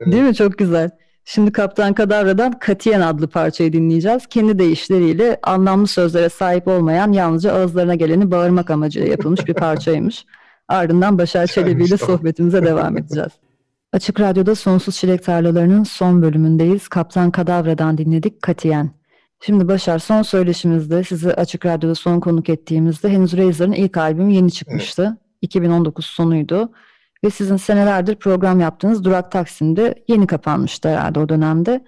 evet. 0.00 0.12
değil 0.12 0.24
mi? 0.24 0.34
Çok 0.34 0.58
güzel. 0.58 0.90
Şimdi 1.30 1.52
Kaptan 1.52 1.94
Kadavra'dan 1.94 2.58
Katiyen 2.58 3.00
adlı 3.00 3.28
parçayı 3.28 3.72
dinleyeceğiz. 3.72 4.26
Kendi 4.26 4.58
deyişleriyle 4.58 5.38
anlamlı 5.42 5.86
sözlere 5.86 6.28
sahip 6.28 6.68
olmayan 6.68 7.12
yalnızca 7.12 7.52
ağızlarına 7.52 7.94
geleni 7.94 8.30
bağırmak 8.30 8.70
amacıyla 8.70 9.08
yapılmış 9.08 9.46
bir 9.46 9.54
parçaymış. 9.54 10.24
Ardından 10.68 11.18
Başar 11.18 11.46
Çelebi 11.46 11.84
ile 11.84 11.96
sohbetimize 11.96 12.64
devam 12.64 12.98
edeceğiz. 12.98 13.32
Açık 13.92 14.20
Radyo'da 14.20 14.54
Sonsuz 14.54 14.96
Çilek 14.96 15.24
Tarlaları'nın 15.24 15.84
son 15.84 16.22
bölümündeyiz. 16.22 16.88
Kaptan 16.88 17.30
Kadavra'dan 17.30 17.98
dinledik 17.98 18.42
Katiyen. 18.42 18.90
Şimdi 19.40 19.68
Başar 19.68 19.98
son 19.98 20.22
söyleşimizde 20.22 21.04
sizi 21.04 21.34
Açık 21.34 21.66
Radyo'da 21.66 21.94
son 21.94 22.20
konuk 22.20 22.48
ettiğimizde 22.48 23.08
henüz 23.08 23.36
Razor'ın 23.36 23.72
ilk 23.72 23.96
albümü 23.96 24.32
yeni 24.32 24.50
çıkmıştı. 24.50 25.02
Evet. 25.02 25.18
2019 25.42 26.06
sonuydu 26.06 26.72
ve 27.24 27.30
sizin 27.30 27.56
senelerdir 27.56 28.16
program 28.16 28.60
yaptığınız 28.60 29.04
Durak 29.04 29.32
Taksim'de 29.32 30.04
yeni 30.08 30.26
kapanmıştı 30.26 30.88
herhalde 30.88 31.20
o 31.20 31.28
dönemde. 31.28 31.84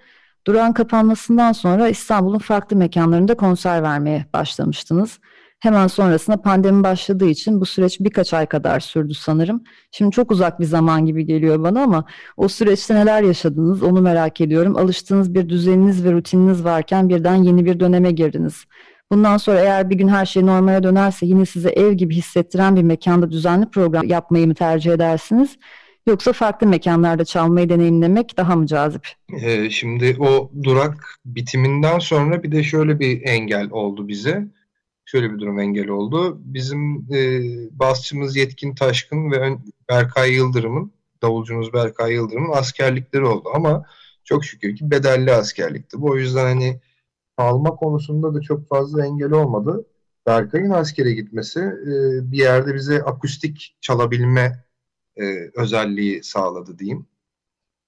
Durağın 0.47 0.73
kapanmasından 0.73 1.51
sonra 1.51 1.89
İstanbul'un 1.89 2.39
farklı 2.39 2.77
mekanlarında 2.77 3.37
konser 3.37 3.83
vermeye 3.83 4.25
başlamıştınız. 4.33 5.19
Hemen 5.59 5.87
sonrasında 5.87 6.41
pandemi 6.41 6.83
başladığı 6.83 7.25
için 7.25 7.61
bu 7.61 7.65
süreç 7.65 7.99
birkaç 7.99 8.33
ay 8.33 8.45
kadar 8.45 8.79
sürdü 8.79 9.13
sanırım. 9.13 9.63
Şimdi 9.91 10.11
çok 10.11 10.31
uzak 10.31 10.59
bir 10.59 10.65
zaman 10.65 11.05
gibi 11.05 11.25
geliyor 11.25 11.63
bana 11.63 11.83
ama 11.83 12.05
o 12.37 12.47
süreçte 12.47 12.95
neler 12.95 13.23
yaşadınız 13.23 13.83
onu 13.83 14.01
merak 14.01 14.41
ediyorum. 14.41 14.77
Alıştığınız 14.77 15.33
bir 15.33 15.49
düzeniniz 15.49 16.05
ve 16.05 16.11
rutininiz 16.11 16.63
varken 16.63 17.09
birden 17.09 17.35
yeni 17.35 17.65
bir 17.65 17.79
döneme 17.79 18.11
girdiniz. 18.11 18.65
Bundan 19.11 19.37
sonra 19.37 19.59
eğer 19.59 19.89
bir 19.89 19.95
gün 19.95 20.07
her 20.07 20.25
şey 20.25 20.45
normale 20.45 20.83
dönerse 20.83 21.25
yine 21.25 21.45
size 21.45 21.69
ev 21.69 21.93
gibi 21.93 22.15
hissettiren 22.15 22.75
bir 22.75 22.83
mekanda 22.83 23.31
düzenli 23.31 23.69
program 23.69 24.07
yapmayı 24.07 24.47
mı 24.47 24.55
tercih 24.55 24.91
edersiniz? 24.91 25.57
Yoksa 26.07 26.33
farklı 26.33 26.67
mekanlarda 26.67 27.25
çalmayı 27.25 27.69
deneyimlemek 27.69 28.37
daha 28.37 28.55
mı 28.55 28.67
cazip? 28.67 29.07
Ee, 29.41 29.69
şimdi 29.69 30.15
o 30.19 30.51
durak 30.63 31.19
bitiminden 31.25 31.99
sonra 31.99 32.43
bir 32.43 32.51
de 32.51 32.63
şöyle 32.63 32.99
bir 32.99 33.21
engel 33.21 33.69
oldu 33.71 34.07
bize. 34.07 34.47
Şöyle 35.05 35.33
bir 35.33 35.39
durum 35.39 35.59
engel 35.59 35.87
oldu. 35.87 36.37
Bizim 36.39 37.07
e, 37.13 37.19
basçımız 37.79 38.35
Yetkin 38.35 38.75
Taşkın 38.75 39.31
ve 39.31 39.57
Berkay 39.89 40.33
Yıldırım'ın, 40.33 40.91
davulcumuz 41.21 41.73
Berkay 41.73 42.13
Yıldırım'ın 42.13 42.53
askerlikleri 42.53 43.25
oldu. 43.25 43.49
Ama 43.55 43.85
çok 44.23 44.45
şükür 44.45 44.75
ki 44.75 44.91
bedelli 44.91 45.31
askerlikti. 45.33 46.01
Bu 46.01 46.09
o 46.09 46.17
yüzden 46.17 46.45
hani 46.45 46.79
alma 47.41 47.75
konusunda 47.75 48.33
da 48.33 48.41
çok 48.41 48.69
fazla 48.69 49.05
engel 49.05 49.31
olmadı. 49.31 49.85
Berkay'ın 50.25 50.69
askere 50.69 51.13
gitmesi 51.13 51.59
e, 51.59 51.91
bir 52.31 52.37
yerde 52.37 52.75
bize 52.75 53.03
akustik 53.03 53.77
çalabilme 53.81 54.65
e, 55.15 55.23
özelliği 55.55 56.23
sağladı 56.23 56.79
diyeyim. 56.79 57.07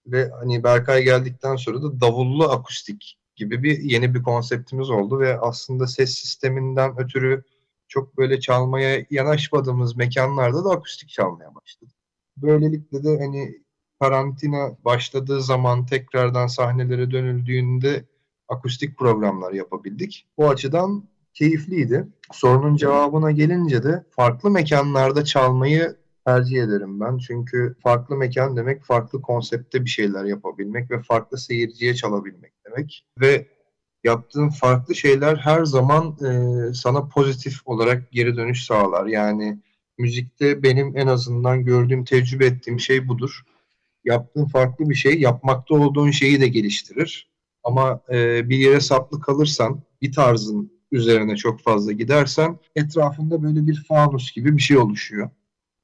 Ve 0.06 0.30
hani 0.40 0.64
Berkay 0.64 1.04
geldikten 1.04 1.56
sonra 1.56 1.84
da 1.84 2.02
davullu 2.02 2.44
akustik 2.44 3.18
gibi 3.36 3.64
bir 3.64 3.80
yeni 3.80 4.16
bir 4.16 4.24
konseptimiz 4.24 4.90
oldu 4.90 5.20
ve 5.20 5.40
aslında 5.40 5.88
ses 5.88 6.16
sisteminden 6.16 7.00
ötürü 7.00 7.44
çok 7.88 8.18
böyle 8.18 8.40
çalmaya 8.40 9.06
yanaşmadığımız 9.10 9.96
mekanlarda 9.96 10.66
da 10.66 10.70
akustik 10.70 11.10
çalmaya 11.10 11.56
başladık. 11.56 11.96
Böylelikle 12.38 13.04
de 13.04 13.20
hani 13.20 13.64
karantina 14.00 14.78
başladığı 14.86 15.42
zaman 15.42 15.86
tekrardan 15.86 16.48
sahnelere 16.48 17.12
dönüldüğünde 17.12 18.06
akustik 18.54 18.98
programlar 18.98 19.52
yapabildik. 19.52 20.28
Bu 20.38 20.50
açıdan 20.50 21.04
keyifliydi. 21.34 22.08
Sorunun 22.32 22.76
cevabına 22.76 23.32
gelince 23.32 23.84
de 23.84 24.04
farklı 24.10 24.50
mekanlarda 24.50 25.26
çalmayı 25.26 25.96
tercih 26.26 26.64
ederim 26.64 27.00
ben. 27.00 27.18
Çünkü 27.18 27.76
farklı 27.84 28.16
mekan 28.16 28.58
demek 28.58 28.84
farklı 28.84 29.22
konsepte 29.22 29.86
bir 29.86 29.90
şeyler 29.90 30.26
yapabilmek 30.26 30.92
ve 30.92 31.02
farklı 31.02 31.38
seyirciye 31.38 31.96
çalabilmek 31.96 32.54
demek. 32.66 33.06
Ve 33.20 33.48
yaptığın 34.04 34.50
farklı 34.50 34.96
şeyler 34.96 35.36
her 35.36 35.66
zaman 35.66 36.18
e, 36.22 36.74
sana 36.74 37.08
pozitif 37.08 37.68
olarak 37.68 38.12
geri 38.12 38.38
dönüş 38.38 38.66
sağlar. 38.66 39.06
Yani 39.06 39.60
müzikte 39.98 40.64
benim 40.64 40.98
en 40.98 41.08
azından 41.08 41.66
gördüğüm, 41.66 42.06
tecrübe 42.06 42.46
ettiğim 42.46 42.80
şey 42.80 43.08
budur. 43.08 43.44
Yaptığın 44.04 44.46
farklı 44.46 44.90
bir 44.90 44.96
şey, 44.96 45.20
yapmakta 45.20 45.76
olduğun 45.76 46.12
şeyi 46.12 46.42
de 46.42 46.48
geliştirir. 46.48 47.33
Ama 47.64 48.02
e, 48.12 48.50
bir 48.50 48.58
yere 48.58 48.80
saplı 48.80 49.22
kalırsan, 49.22 49.82
bir 50.02 50.12
tarzın 50.12 50.72
üzerine 50.92 51.36
çok 51.36 51.60
fazla 51.60 51.92
gidersen 51.92 52.60
etrafında 52.76 53.44
böyle 53.44 53.68
bir 53.68 53.84
fanus 53.88 54.34
gibi 54.34 54.58
bir 54.58 54.62
şey 54.62 54.78
oluşuyor. 54.78 55.30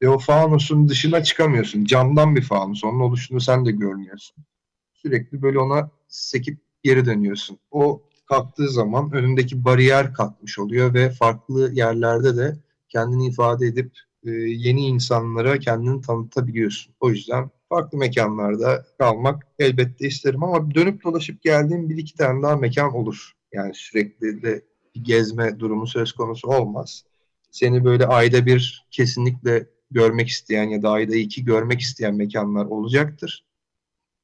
Ve 0.01 0.09
o 0.09 0.19
fanusun 0.19 0.89
dışına 0.89 1.23
çıkamıyorsun. 1.23 1.85
Camdan 1.85 2.35
bir 2.35 2.41
fanus. 2.41 2.83
Onun 2.83 2.99
oluşunu 2.99 3.41
sen 3.41 3.65
de 3.65 3.71
görmüyorsun. 3.71 4.45
Sürekli 4.93 5.41
böyle 5.41 5.59
ona 5.59 5.91
sekip 6.07 6.59
geri 6.83 7.05
dönüyorsun. 7.05 7.59
O 7.71 8.01
kalktığı 8.25 8.69
zaman 8.69 9.11
önündeki 9.11 9.65
bariyer 9.65 10.13
kalkmış 10.13 10.59
oluyor 10.59 10.93
ve 10.93 11.09
farklı 11.09 11.71
yerlerde 11.73 12.37
de 12.37 12.57
kendini 12.89 13.27
ifade 13.27 13.67
edip 13.67 13.91
e, 14.25 14.31
yeni 14.31 14.87
insanlara 14.87 15.59
kendini 15.59 16.01
tanıtabiliyorsun. 16.01 16.93
O 16.99 17.09
yüzden 17.09 17.49
farklı 17.69 17.97
mekanlarda 17.97 18.85
kalmak 18.97 19.47
elbette 19.59 20.07
isterim 20.07 20.43
ama 20.43 20.75
dönüp 20.75 21.03
dolaşıp 21.03 21.41
geldiğim 21.41 21.89
bir 21.89 21.97
iki 21.97 22.17
tane 22.17 22.43
daha 22.43 22.55
mekan 22.55 22.95
olur. 22.95 23.33
Yani 23.53 23.73
sürekli 23.73 24.41
de 24.41 24.65
gezme 25.01 25.59
durumu 25.59 25.87
söz 25.87 26.11
konusu 26.11 26.47
olmaz. 26.47 27.05
Seni 27.51 27.85
böyle 27.85 28.05
ayda 28.05 28.45
bir 28.45 28.85
kesinlikle 28.91 29.67
görmek 29.91 30.27
isteyen 30.27 30.69
ya 30.69 30.81
da 30.81 30.89
ayda 30.91 31.15
iki 31.15 31.45
görmek 31.45 31.79
isteyen 31.79 32.15
mekanlar 32.15 32.65
olacaktır. 32.65 33.45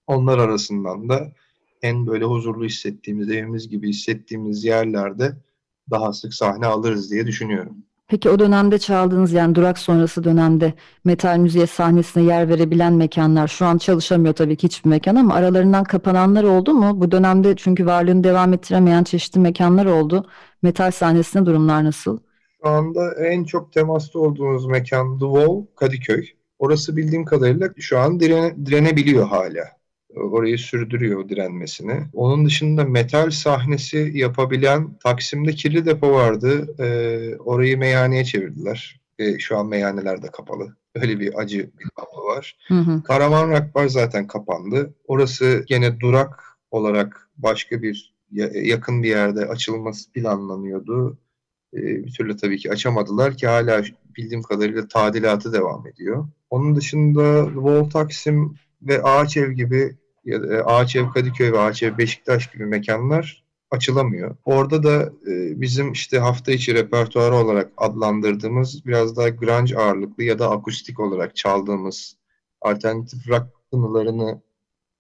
Onlar 0.08 0.38
arasından 0.38 1.10
da 1.10 1.34
en 1.81 2.08
böyle 2.08 2.25
huzurlu 2.25 2.65
hissettiğimiz, 2.65 3.29
evimiz 3.29 3.69
gibi 3.69 3.89
hissettiğimiz 3.89 4.63
yerlerde 4.63 5.38
daha 5.89 6.13
sık 6.13 6.34
sahne 6.34 6.65
alırız 6.65 7.12
diye 7.12 7.27
düşünüyorum. 7.27 7.84
Peki 8.07 8.29
o 8.29 8.39
dönemde 8.39 8.79
çaldığınız 8.79 9.33
yani 9.33 9.55
durak 9.55 9.77
sonrası 9.77 10.23
dönemde 10.23 10.73
metal 11.05 11.37
müziğe 11.37 11.67
sahnesine 11.67 12.23
yer 12.23 12.49
verebilen 12.49 12.93
mekanlar 12.93 13.47
şu 13.47 13.65
an 13.65 13.77
çalışamıyor 13.77 14.33
tabii 14.33 14.55
ki 14.55 14.67
hiçbir 14.67 14.89
mekan 14.89 15.15
ama 15.15 15.33
aralarından 15.33 15.83
kapananlar 15.83 16.43
oldu 16.43 16.73
mu? 16.73 17.01
Bu 17.01 17.11
dönemde 17.11 17.55
çünkü 17.55 17.85
varlığını 17.85 18.23
devam 18.23 18.53
ettiremeyen 18.53 19.03
çeşitli 19.03 19.39
mekanlar 19.39 19.85
oldu. 19.85 20.27
Metal 20.61 20.91
sahnesinde 20.91 21.45
durumlar 21.45 21.83
nasıl? 21.83 22.19
Şu 22.61 22.69
anda 22.69 23.13
en 23.25 23.43
çok 23.43 23.73
temasta 23.73 24.19
olduğumuz 24.19 24.65
mekan 24.65 25.19
The 25.19 25.25
Wall, 25.25 25.65
Kadıköy. 25.75 26.25
Orası 26.59 26.97
bildiğim 26.97 27.25
kadarıyla 27.25 27.69
şu 27.77 27.99
an 27.99 28.19
direne, 28.19 28.65
direnebiliyor 28.65 29.27
hala 29.27 29.63
orayı 30.15 30.58
sürdürüyor 30.58 31.30
direnmesini. 31.30 32.01
Onun 32.13 32.45
dışında 32.45 32.84
metal 32.84 33.30
sahnesi 33.30 34.12
yapabilen 34.13 34.97
Taksim'de 35.04 35.51
kirli 35.51 35.86
depo 35.86 36.12
vardı. 36.12 36.75
E, 36.80 36.88
orayı 37.38 37.78
meyhaneye 37.78 38.25
çevirdiler. 38.25 38.99
E, 39.19 39.39
şu 39.39 39.58
an 39.58 39.67
meyhaneler 39.67 40.23
de 40.23 40.28
kapalı. 40.28 40.75
Öyle 40.95 41.19
bir 41.19 41.39
acı 41.39 41.58
bir 41.80 41.89
tablo 41.95 42.25
var. 42.25 42.58
Hı 42.67 42.80
hı. 42.80 43.04
Karaman 43.04 43.49
Rock 43.49 43.75
Bar 43.75 43.88
zaten 43.88 44.28
kapandı. 44.28 44.93
Orası 45.08 45.63
gene 45.67 45.99
durak 45.99 46.43
olarak 46.71 47.30
başka 47.38 47.82
bir 47.82 48.15
yakın 48.54 49.04
bir 49.04 49.10
yerde 49.10 49.45
açılması 49.45 50.12
planlanıyordu. 50.12 51.17
E, 51.73 51.78
bir 51.78 52.13
türlü 52.13 52.38
tabii 52.38 52.58
ki 52.58 52.71
açamadılar 52.71 53.38
ki 53.38 53.47
hala 53.47 53.84
bildiğim 54.17 54.43
kadarıyla 54.43 54.88
tadilatı 54.88 55.54
devam 55.54 55.88
ediyor. 55.88 56.28
Onun 56.49 56.75
dışında 56.75 57.56
Vol 57.56 57.89
Taksim 57.89 58.56
ve 58.82 59.04
Ağaçev 59.04 59.51
gibi 59.51 59.95
ya 60.25 60.43
da 60.43 60.55
e, 60.55 60.61
Ağaçev 60.61 61.09
Kadıköy 61.09 61.51
ve 61.51 61.59
Ağaçev 61.59 61.97
Beşiktaş 61.97 62.51
gibi 62.51 62.65
mekanlar 62.65 63.45
açılamıyor. 63.71 64.35
Orada 64.45 64.83
da 64.83 65.13
e, 65.27 65.61
bizim 65.61 65.91
işte 65.91 66.19
hafta 66.19 66.51
içi 66.51 66.73
repertuarı 66.73 67.35
olarak 67.35 67.71
adlandırdığımız 67.77 68.85
biraz 68.85 69.17
daha 69.17 69.29
grunge 69.29 69.77
ağırlıklı 69.77 70.23
ya 70.23 70.39
da 70.39 70.51
akustik 70.51 70.99
olarak 70.99 71.35
çaldığımız 71.35 72.17
alternatif 72.61 73.27
rock 73.27 73.47
tınılarını 73.71 74.41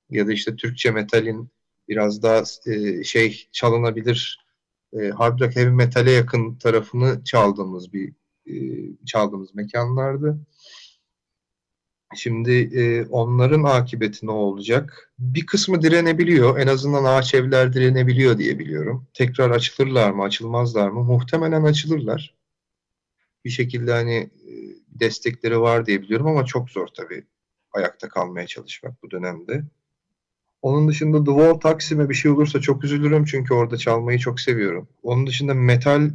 ya 0.09 0.27
da 0.27 0.33
işte 0.33 0.55
Türkçe 0.55 0.91
metalin 0.91 1.49
biraz 1.87 2.23
daha 2.23 2.43
e, 2.65 3.03
şey 3.03 3.47
çalınabilir 3.51 4.45
e, 4.93 5.09
hard 5.09 5.39
rock 5.39 5.55
heavy 5.55 5.69
metale 5.69 6.11
yakın 6.11 6.55
tarafını 6.55 7.23
çaldığımız 7.23 7.93
bir 7.93 8.13
e, 8.47 8.55
çaldığımız 9.05 9.55
mekanlardı. 9.55 10.39
Şimdi 12.15 12.51
e, 12.51 13.05
onların 13.05 13.63
akıbeti 13.63 14.27
ne 14.27 14.31
olacak? 14.31 15.11
Bir 15.19 15.45
kısmı 15.45 15.81
direnebiliyor. 15.81 16.59
En 16.59 16.67
azından 16.67 17.03
ağaç 17.03 17.33
evler 17.33 17.73
direnebiliyor 17.73 18.37
diye 18.37 18.59
biliyorum. 18.59 19.07
Tekrar 19.13 19.51
açılırlar 19.51 20.11
mı, 20.11 20.23
açılmazlar 20.23 20.89
mı? 20.89 21.03
Muhtemelen 21.03 21.63
açılırlar. 21.63 22.35
Bir 23.45 23.49
şekilde 23.49 23.91
hani 23.91 24.15
e, 24.15 24.51
destekleri 24.87 25.61
var 25.61 25.85
diye 25.85 26.01
biliyorum 26.01 26.27
ama 26.27 26.45
çok 26.45 26.69
zor 26.69 26.87
tabii 26.87 27.23
ayakta 27.71 28.09
kalmaya 28.09 28.47
çalışmak 28.47 29.03
bu 29.03 29.11
dönemde. 29.11 29.63
Onun 30.61 30.87
dışında 30.87 31.17
The 31.23 31.31
Wall 31.31 31.53
Taksim'e 31.53 32.09
bir 32.09 32.13
şey 32.13 32.31
olursa 32.31 32.61
çok 32.61 32.83
üzülürüm 32.83 33.25
çünkü 33.25 33.53
orada 33.53 33.77
çalmayı 33.77 34.19
çok 34.19 34.39
seviyorum. 34.39 34.87
Onun 35.03 35.27
dışında 35.27 35.53
metal 35.53 36.11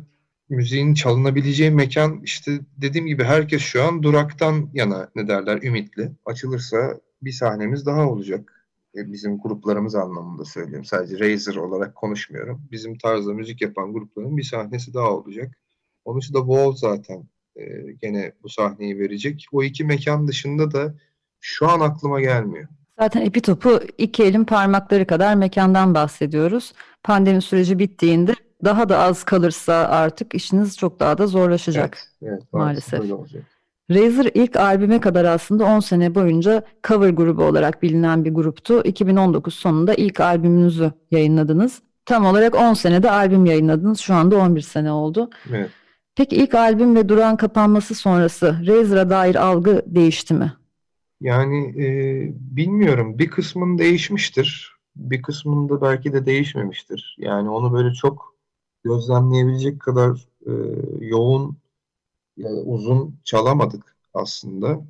müziğin 0.50 0.94
çalınabileceği 0.94 1.70
mekan 1.70 2.20
işte 2.24 2.60
dediğim 2.76 3.06
gibi 3.06 3.24
herkes 3.24 3.62
şu 3.62 3.82
an 3.82 4.02
duraktan 4.02 4.70
yana 4.74 5.10
ne 5.16 5.28
derler 5.28 5.62
ümitli. 5.62 6.12
Açılırsa 6.24 7.00
bir 7.22 7.32
sahnemiz 7.32 7.86
daha 7.86 8.08
olacak. 8.08 8.66
E, 8.96 9.12
bizim 9.12 9.38
gruplarımız 9.38 9.94
anlamında 9.94 10.44
söylüyorum. 10.44 10.84
Sadece 10.84 11.18
Razer 11.18 11.54
olarak 11.54 11.94
konuşmuyorum. 11.94 12.62
Bizim 12.70 12.98
tarzda 12.98 13.32
müzik 13.32 13.62
yapan 13.62 13.92
grupların 13.92 14.36
bir 14.36 14.42
sahnesi 14.42 14.94
daha 14.94 15.10
olacak. 15.10 15.58
Onun 16.04 16.20
dışında 16.20 16.38
Wall 16.38 16.72
zaten 16.72 17.24
e, 17.56 17.62
gene 18.02 18.32
bu 18.42 18.48
sahneyi 18.48 18.98
verecek. 18.98 19.46
O 19.52 19.62
iki 19.62 19.84
mekan 19.84 20.28
dışında 20.28 20.70
da 20.70 20.94
şu 21.40 21.68
an 21.68 21.80
aklıma 21.80 22.20
gelmiyor. 22.20 22.68
Zaten 22.98 23.20
Epitop'u 23.20 23.80
iki 23.98 24.24
elin 24.24 24.44
parmakları 24.44 25.06
kadar 25.06 25.34
mekandan 25.34 25.94
bahsediyoruz. 25.94 26.72
Pandemi 27.02 27.42
süreci 27.42 27.78
bittiğinde 27.78 28.34
daha 28.64 28.88
da 28.88 28.98
az 28.98 29.24
kalırsa 29.24 29.74
artık 29.74 30.34
işiniz 30.34 30.76
çok 30.76 31.00
daha 31.00 31.18
da 31.18 31.26
zorlaşacak 31.26 31.98
evet, 32.22 32.32
evet, 32.32 32.52
maalesef. 32.52 33.00
Razer 33.90 34.30
ilk 34.34 34.56
albüme 34.56 35.00
kadar 35.00 35.24
aslında 35.24 35.64
10 35.64 35.80
sene 35.80 36.14
boyunca 36.14 36.62
cover 36.86 37.10
grubu 37.10 37.44
olarak 37.44 37.82
bilinen 37.82 38.24
bir 38.24 38.34
gruptu. 38.34 38.82
2019 38.84 39.54
sonunda 39.54 39.94
ilk 39.94 40.20
albümünüzü 40.20 40.92
yayınladınız. 41.10 41.82
Tam 42.04 42.26
olarak 42.26 42.54
10 42.54 42.74
senede 42.74 43.10
albüm 43.10 43.46
yayınladınız. 43.46 44.00
Şu 44.00 44.14
anda 44.14 44.36
11 44.36 44.60
sene 44.60 44.92
oldu. 44.92 45.30
Evet. 45.50 45.70
Peki 46.16 46.36
ilk 46.36 46.54
albüm 46.54 46.96
ve 46.96 47.08
duran 47.08 47.36
kapanması 47.36 47.94
sonrası 47.94 48.56
Razer'a 48.66 49.10
dair 49.10 49.34
algı 49.34 49.82
değişti 49.86 50.34
mi? 50.34 50.52
Yani 51.20 51.84
e, 51.84 51.86
bilmiyorum. 52.56 53.18
Bir 53.18 53.30
kısmın 53.30 53.78
değişmiştir. 53.78 54.76
Bir 54.96 55.22
kısmında 55.22 55.80
belki 55.80 56.12
de 56.12 56.26
değişmemiştir. 56.26 57.16
Yani 57.18 57.50
onu 57.50 57.72
böyle 57.72 57.92
çok 57.92 58.29
gözlemleyebilecek 58.84 59.80
kadar 59.80 60.28
e, 60.46 60.52
yoğun, 61.06 61.56
yani 62.36 62.60
uzun 62.60 63.20
çalamadık 63.24 63.96
aslında. 64.14 64.80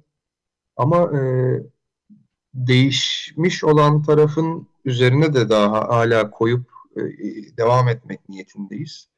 Ama 0.76 1.18
e, 1.18 1.22
değişmiş 2.54 3.64
olan 3.64 4.02
tarafın 4.02 4.68
üzerine 4.84 5.34
de 5.34 5.48
daha 5.48 5.88
hala 5.88 6.30
koyup 6.30 6.70
e, 6.96 7.00
devam 7.56 7.88
etmek 7.88 8.28
niyetindeyiz. 8.28 9.08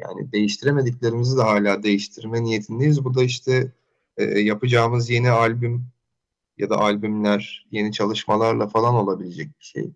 Yani 0.00 0.32
değiştiremediklerimizi 0.32 1.36
de 1.36 1.42
hala 1.42 1.82
değiştirme 1.82 2.42
niyetindeyiz. 2.42 3.04
Bu 3.04 3.14
da 3.14 3.22
işte 3.22 3.72
e, 4.16 4.24
yapacağımız 4.24 5.10
yeni 5.10 5.30
albüm 5.30 5.86
ya 6.58 6.70
da 6.70 6.78
albümler, 6.78 7.66
yeni 7.70 7.92
çalışmalarla 7.92 8.68
falan 8.68 8.94
olabilecek 8.94 9.48
bir 9.58 9.64
şey. 9.64 9.90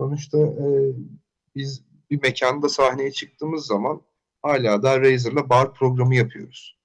Sonuçta 0.00 0.38
e, 0.38 0.66
biz 1.56 1.82
bir 2.10 2.22
mekanda 2.22 2.68
sahneye 2.68 3.12
çıktığımız 3.12 3.66
zaman 3.66 4.00
hala 4.42 4.82
da 4.82 5.00
Razer'la 5.00 5.48
bar 5.48 5.74
programı 5.74 6.14
yapıyoruz. 6.14 6.76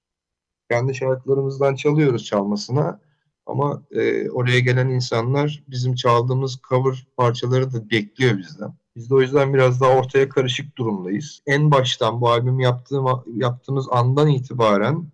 Kendi 0.71 0.95
şarkılarımızdan 0.95 1.76
çalıyoruz 1.76 2.26
çalmasına 2.26 2.99
ama 3.45 3.84
e, 3.91 4.30
oraya 4.30 4.59
gelen 4.59 4.89
insanlar 4.89 5.63
bizim 5.67 5.95
çaldığımız 5.95 6.59
cover 6.69 7.07
parçaları 7.17 7.73
da 7.73 7.89
bekliyor 7.89 8.38
bizden. 8.38 8.73
Biz 8.95 9.09
de 9.09 9.15
o 9.15 9.21
yüzden 9.21 9.53
biraz 9.53 9.82
daha 9.82 9.97
ortaya 9.97 10.30
karışık 10.30 10.78
durumdayız. 10.78 11.41
En 11.47 11.71
baştan 11.71 12.21
bu 12.21 12.30
albüm 12.30 12.59
yaptığım, 12.59 13.05
yaptığımız 13.36 13.88
andan 13.91 14.28
itibaren 14.28 15.07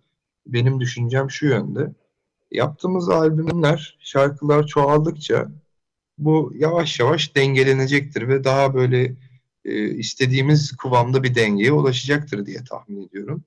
benim 0.46 0.80
düşüncem 0.80 1.30
şu 1.30 1.46
yönde. 1.46 1.92
Yaptığımız 2.50 3.08
albümler, 3.08 3.98
şarkılar 4.00 4.66
çoğaldıkça 4.66 5.48
bu 6.18 6.52
yavaş 6.54 7.00
yavaş 7.00 7.36
dengelenecektir 7.36 8.28
ve 8.28 8.44
daha 8.44 8.74
böyle 8.74 9.16
e, 9.64 9.88
istediğimiz 9.88 10.76
kıvamda 10.76 11.22
bir 11.22 11.34
dengeye 11.34 11.72
ulaşacaktır 11.72 12.46
diye 12.46 12.64
tahmin 12.64 13.08
ediyorum. 13.08 13.44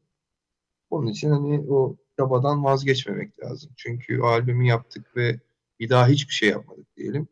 Onun 0.89 1.07
için 1.07 1.30
hani 1.30 1.59
o 1.70 1.95
çabadan 2.20 2.63
vazgeçmemek 2.63 3.43
lazım. 3.43 3.72
Çünkü 3.78 4.22
o 4.22 4.26
albümü 4.26 4.68
yaptık 4.68 5.18
ve 5.18 5.39
bir 5.80 5.89
daha 5.89 6.07
hiçbir 6.07 6.34
şey 6.34 6.49
yapmadık 6.49 6.97
diyelim. 6.97 7.28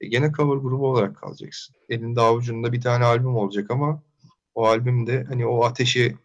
E 0.00 0.06
gene 0.06 0.32
cover 0.32 0.56
grubu 0.56 0.90
olarak 0.90 1.16
kalacaksın. 1.16 1.76
Elinde 1.88 2.20
avucunda 2.20 2.72
bir 2.72 2.80
tane 2.80 3.04
albüm 3.04 3.36
olacak 3.36 3.70
ama 3.70 4.02
o 4.54 4.66
albümde 4.66 5.24
hani 5.24 5.46
o 5.46 5.64
ateşi 5.64 6.16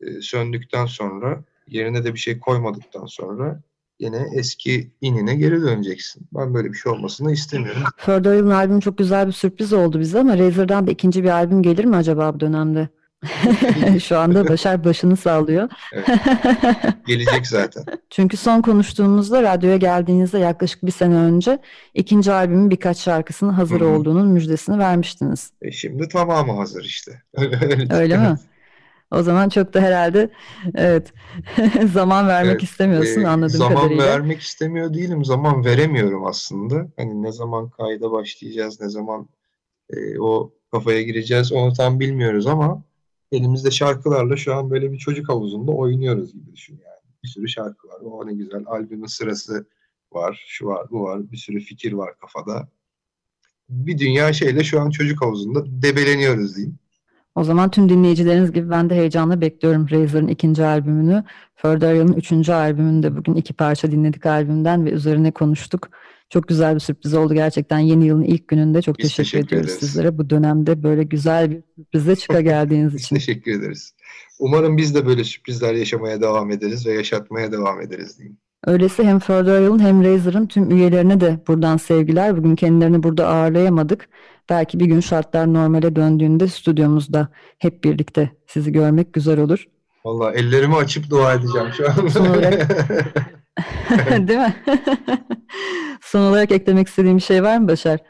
e, 0.00 0.20
söndükten 0.20 0.86
sonra 0.86 1.44
yerine 1.66 2.04
de 2.04 2.14
bir 2.14 2.18
şey 2.18 2.38
koymadıktan 2.38 3.06
sonra 3.06 3.62
yine 4.00 4.26
eski 4.34 4.90
inine 5.00 5.34
geri 5.34 5.62
döneceksin. 5.62 6.28
Ben 6.32 6.54
böyle 6.54 6.68
bir 6.68 6.76
şey 6.76 6.92
olmasını 6.92 7.32
istemiyorum. 7.32 7.82
Further 7.96 8.34
Yıl'ın 8.34 8.50
albümü 8.50 8.80
çok 8.80 8.98
güzel 8.98 9.26
bir 9.26 9.32
sürpriz 9.32 9.72
oldu 9.72 10.00
bize 10.00 10.20
ama 10.20 10.38
Razor'dan 10.38 10.86
da 10.86 10.90
ikinci 10.90 11.24
bir 11.24 11.28
albüm 11.28 11.62
gelir 11.62 11.84
mi 11.84 11.96
acaba 11.96 12.34
bu 12.34 12.40
dönemde? 12.40 12.88
Şu 14.02 14.18
anda 14.18 14.48
Başar 14.48 14.84
başını 14.84 15.16
sallıyor. 15.16 15.68
Evet. 15.92 16.08
Gelecek 17.06 17.46
zaten. 17.46 17.84
Çünkü 18.10 18.36
son 18.36 18.62
konuştuğumuzda 18.62 19.42
radyoya 19.42 19.76
geldiğinizde 19.76 20.38
yaklaşık 20.38 20.86
bir 20.86 20.90
sene 20.90 21.14
önce 21.14 21.58
ikinci 21.94 22.32
albümün 22.32 22.70
birkaç 22.70 22.98
şarkısının 22.98 23.52
hazır 23.52 23.80
Hı-hı. 23.80 23.88
olduğunun 23.88 24.28
müjdesini 24.28 24.78
vermiştiniz. 24.78 25.50
E 25.62 25.70
şimdi 25.70 26.08
tamamı 26.08 26.52
hazır 26.52 26.84
işte. 26.84 27.22
Öyle 27.90 28.16
mi? 28.16 28.36
O 29.10 29.22
zaman 29.22 29.48
çok 29.48 29.74
da 29.74 29.80
herhalde 29.80 30.30
evet 30.74 31.12
zaman 31.92 32.28
vermek 32.28 32.52
evet, 32.52 32.62
istemiyorsun 32.62 33.22
e, 33.22 33.28
anladığım 33.28 33.58
zaman 33.58 33.74
kadarıyla. 33.74 34.02
Zaman 34.02 34.20
vermek 34.20 34.40
istemiyor 34.40 34.94
değilim. 34.94 35.24
Zaman 35.24 35.64
veremiyorum 35.64 36.26
aslında. 36.26 36.88
Hani 36.96 37.22
ne 37.22 37.32
zaman 37.32 37.70
kayda 37.70 38.12
başlayacağız, 38.12 38.80
ne 38.80 38.88
zaman 38.88 39.28
e, 39.90 40.18
o 40.20 40.52
kafaya 40.72 41.02
gireceğiz 41.02 41.52
onu 41.52 41.72
tam 41.72 42.00
bilmiyoruz 42.00 42.46
ama 42.46 42.82
elimizde 43.32 43.70
şarkılarla 43.70 44.36
şu 44.36 44.54
an 44.54 44.70
böyle 44.70 44.92
bir 44.92 44.98
çocuk 44.98 45.28
havuzunda 45.28 45.72
oynuyoruz 45.72 46.32
gibi 46.32 46.52
düşün 46.52 46.74
yani. 46.84 47.14
Bir 47.24 47.28
sürü 47.28 47.48
şarkı 47.48 47.88
var. 47.88 48.00
O 48.00 48.26
ne 48.26 48.32
güzel. 48.32 48.62
Albümün 48.66 49.06
sırası 49.06 49.66
var. 50.12 50.44
Şu 50.46 50.66
var, 50.66 50.86
bu 50.90 51.02
var. 51.02 51.32
Bir 51.32 51.36
sürü 51.36 51.60
fikir 51.60 51.92
var 51.92 52.18
kafada. 52.18 52.68
Bir 53.68 53.98
dünya 53.98 54.32
şeyle 54.32 54.64
şu 54.64 54.80
an 54.80 54.90
çocuk 54.90 55.22
havuzunda 55.22 55.82
debeleniyoruz 55.82 56.56
diyeyim. 56.56 56.78
O 57.34 57.44
zaman 57.44 57.70
tüm 57.70 57.88
dinleyicileriniz 57.88 58.52
gibi 58.52 58.70
ben 58.70 58.90
de 58.90 58.94
heyecanla 58.94 59.40
bekliyorum 59.40 59.90
Razor'ın 59.90 60.28
ikinci 60.28 60.64
albümünü. 60.64 61.24
Yıl'ın 61.64 62.12
üçüncü 62.12 62.52
albümünü 62.52 63.02
de 63.02 63.16
bugün 63.16 63.34
iki 63.34 63.52
parça 63.52 63.90
dinledik 63.90 64.26
albümden 64.26 64.84
ve 64.84 64.90
üzerine 64.90 65.30
konuştuk. 65.30 65.88
Çok 66.30 66.48
güzel 66.48 66.74
bir 66.74 66.80
sürpriz 66.80 67.14
oldu 67.14 67.34
gerçekten 67.34 67.78
yeni 67.78 68.06
yılın 68.06 68.22
ilk 68.22 68.48
gününde. 68.48 68.82
Çok 68.82 68.98
teşekkür, 68.98 69.16
teşekkür 69.16 69.46
ediyoruz 69.46 69.70
ederiz. 69.70 69.88
sizlere 69.88 70.18
bu 70.18 70.30
dönemde 70.30 70.82
böyle 70.82 71.02
güzel 71.02 71.50
bir 71.50 71.62
sürprize 71.76 72.16
çıka 72.16 72.40
geldiğiniz 72.50 72.94
için. 72.94 73.16
teşekkür 73.16 73.60
ederiz. 73.60 73.94
Umarım 74.38 74.76
biz 74.76 74.94
de 74.94 75.06
böyle 75.06 75.24
sürprizler 75.24 75.74
yaşamaya 75.74 76.20
devam 76.20 76.50
ederiz 76.50 76.86
ve 76.86 76.92
yaşatmaya 76.92 77.52
devam 77.52 77.80
ederiz 77.80 78.18
diyeyim. 78.18 78.38
Öyleyse 78.66 79.04
hem 79.04 79.18
Further 79.18 79.60
Yıl'ın 79.60 79.78
hem 79.78 80.04
Razor'ın 80.04 80.46
tüm 80.46 80.70
üyelerine 80.70 81.20
de 81.20 81.40
buradan 81.48 81.76
sevgiler. 81.76 82.36
Bugün 82.36 82.56
kendilerini 82.56 83.02
burada 83.02 83.28
ağırlayamadık. 83.28 84.08
Belki 84.50 84.80
bir 84.80 84.86
gün 84.86 85.00
şartlar 85.00 85.54
normale 85.54 85.96
döndüğünde 85.96 86.48
stüdyomuzda 86.48 87.28
hep 87.58 87.84
birlikte 87.84 88.30
sizi 88.46 88.72
görmek 88.72 89.12
güzel 89.12 89.40
olur. 89.40 89.66
Valla 90.04 90.32
ellerimi 90.32 90.76
açıp 90.76 91.10
dua 91.10 91.34
edeceğim 91.34 91.68
şu 91.76 91.90
an. 91.90 92.08
Son 92.08 92.26
olarak... 92.26 92.86
Değil 94.28 94.38
mi? 94.38 94.54
Son 96.02 96.20
olarak 96.20 96.52
eklemek 96.52 96.88
istediğim 96.88 97.16
bir 97.16 97.22
şey 97.22 97.42
var 97.42 97.58
mı 97.58 97.68
Başar? 97.68 98.00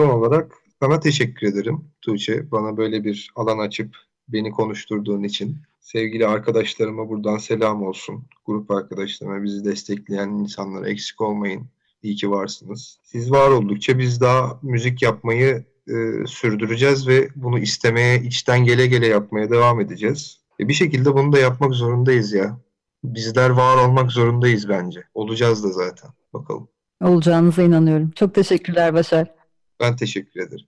Son 0.00 0.08
olarak 0.08 0.52
sana 0.80 1.00
teşekkür 1.00 1.46
ederim 1.46 1.84
Tuğçe. 2.02 2.50
Bana 2.50 2.76
böyle 2.76 3.04
bir 3.04 3.30
alan 3.36 3.58
açıp 3.58 3.96
beni 4.28 4.50
konuşturduğun 4.50 5.22
için. 5.22 5.56
Sevgili 5.82 6.26
arkadaşlarıma 6.26 7.08
buradan 7.08 7.38
selam 7.38 7.82
olsun. 7.82 8.24
Grup 8.46 8.70
arkadaşlarıma, 8.70 9.42
bizi 9.42 9.64
destekleyen 9.64 10.28
insanlara 10.28 10.88
eksik 10.88 11.20
olmayın. 11.20 11.66
İyi 12.02 12.16
ki 12.16 12.30
varsınız. 12.30 12.98
Siz 13.02 13.30
var 13.30 13.50
oldukça 13.50 13.98
biz 13.98 14.20
daha 14.20 14.58
müzik 14.62 15.02
yapmayı 15.02 15.64
e, 15.88 16.26
sürdüreceğiz 16.26 17.08
ve 17.08 17.28
bunu 17.36 17.58
istemeye, 17.58 18.22
içten 18.22 18.64
gele 18.64 18.86
gele 18.86 19.06
yapmaya 19.06 19.50
devam 19.50 19.80
edeceğiz. 19.80 20.40
E, 20.60 20.68
bir 20.68 20.74
şekilde 20.74 21.14
bunu 21.14 21.32
da 21.32 21.38
yapmak 21.38 21.74
zorundayız 21.74 22.32
ya. 22.32 22.60
Bizler 23.04 23.50
var 23.50 23.88
olmak 23.88 24.12
zorundayız 24.12 24.68
bence. 24.68 25.04
Olacağız 25.14 25.64
da 25.64 25.68
zaten. 25.68 26.10
Bakalım. 26.32 26.68
Olacağınıza 27.04 27.62
inanıyorum. 27.62 28.10
Çok 28.10 28.34
teşekkürler 28.34 28.94
Başar. 28.94 29.34
Ben 29.80 29.96
teşekkür 29.96 30.40
ederim. 30.40 30.66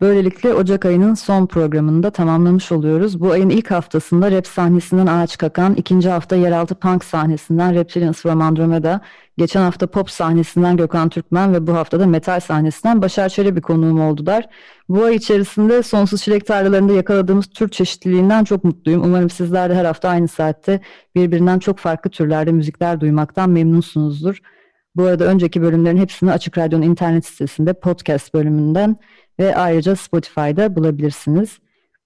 Böylelikle 0.00 0.54
Ocak 0.54 0.84
ayının 0.84 1.14
son 1.14 1.46
programını 1.46 2.02
da 2.02 2.10
tamamlamış 2.10 2.72
oluyoruz. 2.72 3.20
Bu 3.20 3.30
ayın 3.30 3.50
ilk 3.50 3.70
haftasında 3.70 4.30
rap 4.30 4.46
sahnesinden 4.46 5.06
Ağaç 5.06 5.38
Kakan, 5.38 5.74
ikinci 5.74 6.08
hafta 6.08 6.36
yeraltı 6.36 6.74
punk 6.74 7.04
sahnesinden 7.04 7.74
Reptilians 7.74 8.22
from 8.22 8.40
Andromeda, 8.40 9.00
geçen 9.38 9.60
hafta 9.62 9.86
pop 9.86 10.10
sahnesinden 10.10 10.76
Gökhan 10.76 11.08
Türkmen 11.08 11.52
ve 11.52 11.66
bu 11.66 11.74
hafta 11.74 12.00
da 12.00 12.06
metal 12.06 12.40
sahnesinden 12.40 13.02
Başar 13.02 13.28
Çelebi 13.28 13.60
konuğum 13.60 14.00
oldular. 14.00 14.48
Bu 14.88 15.04
ay 15.04 15.14
içerisinde 15.14 15.82
Sonsuz 15.82 16.22
Çilek 16.22 16.46
Tarlalarında 16.46 16.92
yakaladığımız 16.92 17.46
tür 17.46 17.68
çeşitliliğinden 17.68 18.44
çok 18.44 18.64
mutluyum. 18.64 19.04
Umarım 19.04 19.30
sizler 19.30 19.70
de 19.70 19.74
her 19.74 19.84
hafta 19.84 20.08
aynı 20.08 20.28
saatte 20.28 20.80
birbirinden 21.14 21.58
çok 21.58 21.78
farklı 21.78 22.10
türlerde 22.10 22.52
müzikler 22.52 23.00
duymaktan 23.00 23.50
memnunsunuzdur. 23.50 24.38
Bu 24.96 25.04
arada 25.04 25.24
önceki 25.24 25.62
bölümlerin 25.62 25.96
hepsini 25.96 26.32
Açık 26.32 26.58
Radyo'nun 26.58 26.82
internet 26.82 27.26
sitesinde 27.26 27.72
podcast 27.72 28.34
bölümünden 28.34 28.96
ve 29.38 29.56
ayrıca 29.56 29.96
Spotify'da 29.96 30.76
bulabilirsiniz. 30.76 31.58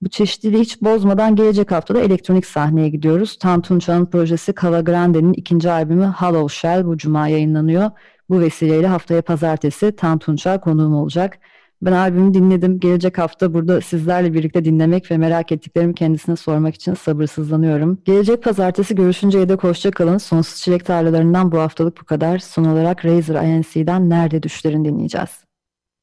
Bu 0.03 0.09
çeşitliliği 0.09 0.63
hiç 0.63 0.83
bozmadan 0.83 1.37
gelecek 1.37 1.71
haftada 1.73 2.01
elektronik 2.01 2.47
sahneye 2.47 2.89
gidiyoruz. 2.89 3.39
Tan 3.39 3.63
Tunçan'ın 3.63 4.07
projesi 4.07 4.55
Cava 4.63 4.81
Grande'nin 4.81 5.33
ikinci 5.33 5.71
albümü 5.71 6.07
Hollow 6.07 6.55
Shell 6.55 6.87
bu 6.87 6.99
cuma 6.99 7.29
yayınlanıyor. 7.29 7.91
Bu 8.31 8.41
vesileyle 8.41 8.87
haftaya 8.87 9.23
pazartesi 9.23 9.97
Tan 9.97 10.19
Tunç'a 10.19 10.61
konuğum 10.61 10.95
olacak. 10.95 11.39
Ben 11.83 11.93
albümü 11.93 12.35
dinledim. 12.35 12.81
Gelecek 12.81 13.19
hafta 13.19 13.55
burada 13.55 13.81
sizlerle 13.81 14.35
birlikte 14.35 14.65
dinlemek 14.65 15.11
ve 15.11 15.19
merak 15.19 15.53
ettiklerimi 15.53 15.95
kendisine 15.95 16.37
sormak 16.37 16.75
için 16.75 16.95
sabırsızlanıyorum. 16.95 17.99
Gelecek 18.05 18.43
pazartesi 18.43 18.95
görüşünceye 18.95 19.49
dek 19.49 19.65
hoşça 19.65 19.91
kalın. 19.91 20.19
Sonsuz 20.19 20.61
Çilek 20.61 20.87
Tarlalarından 20.87 21.53
bu 21.53 21.59
haftalık 21.59 22.01
bu 22.01 22.05
kadar. 22.05 22.39
Son 22.39 22.65
olarak 22.65 23.05
Razer 23.05 23.43
INC'den 23.43 24.11
Nerede 24.11 24.43
Düşlerin 24.43 24.85
dinleyeceğiz. 24.85 25.50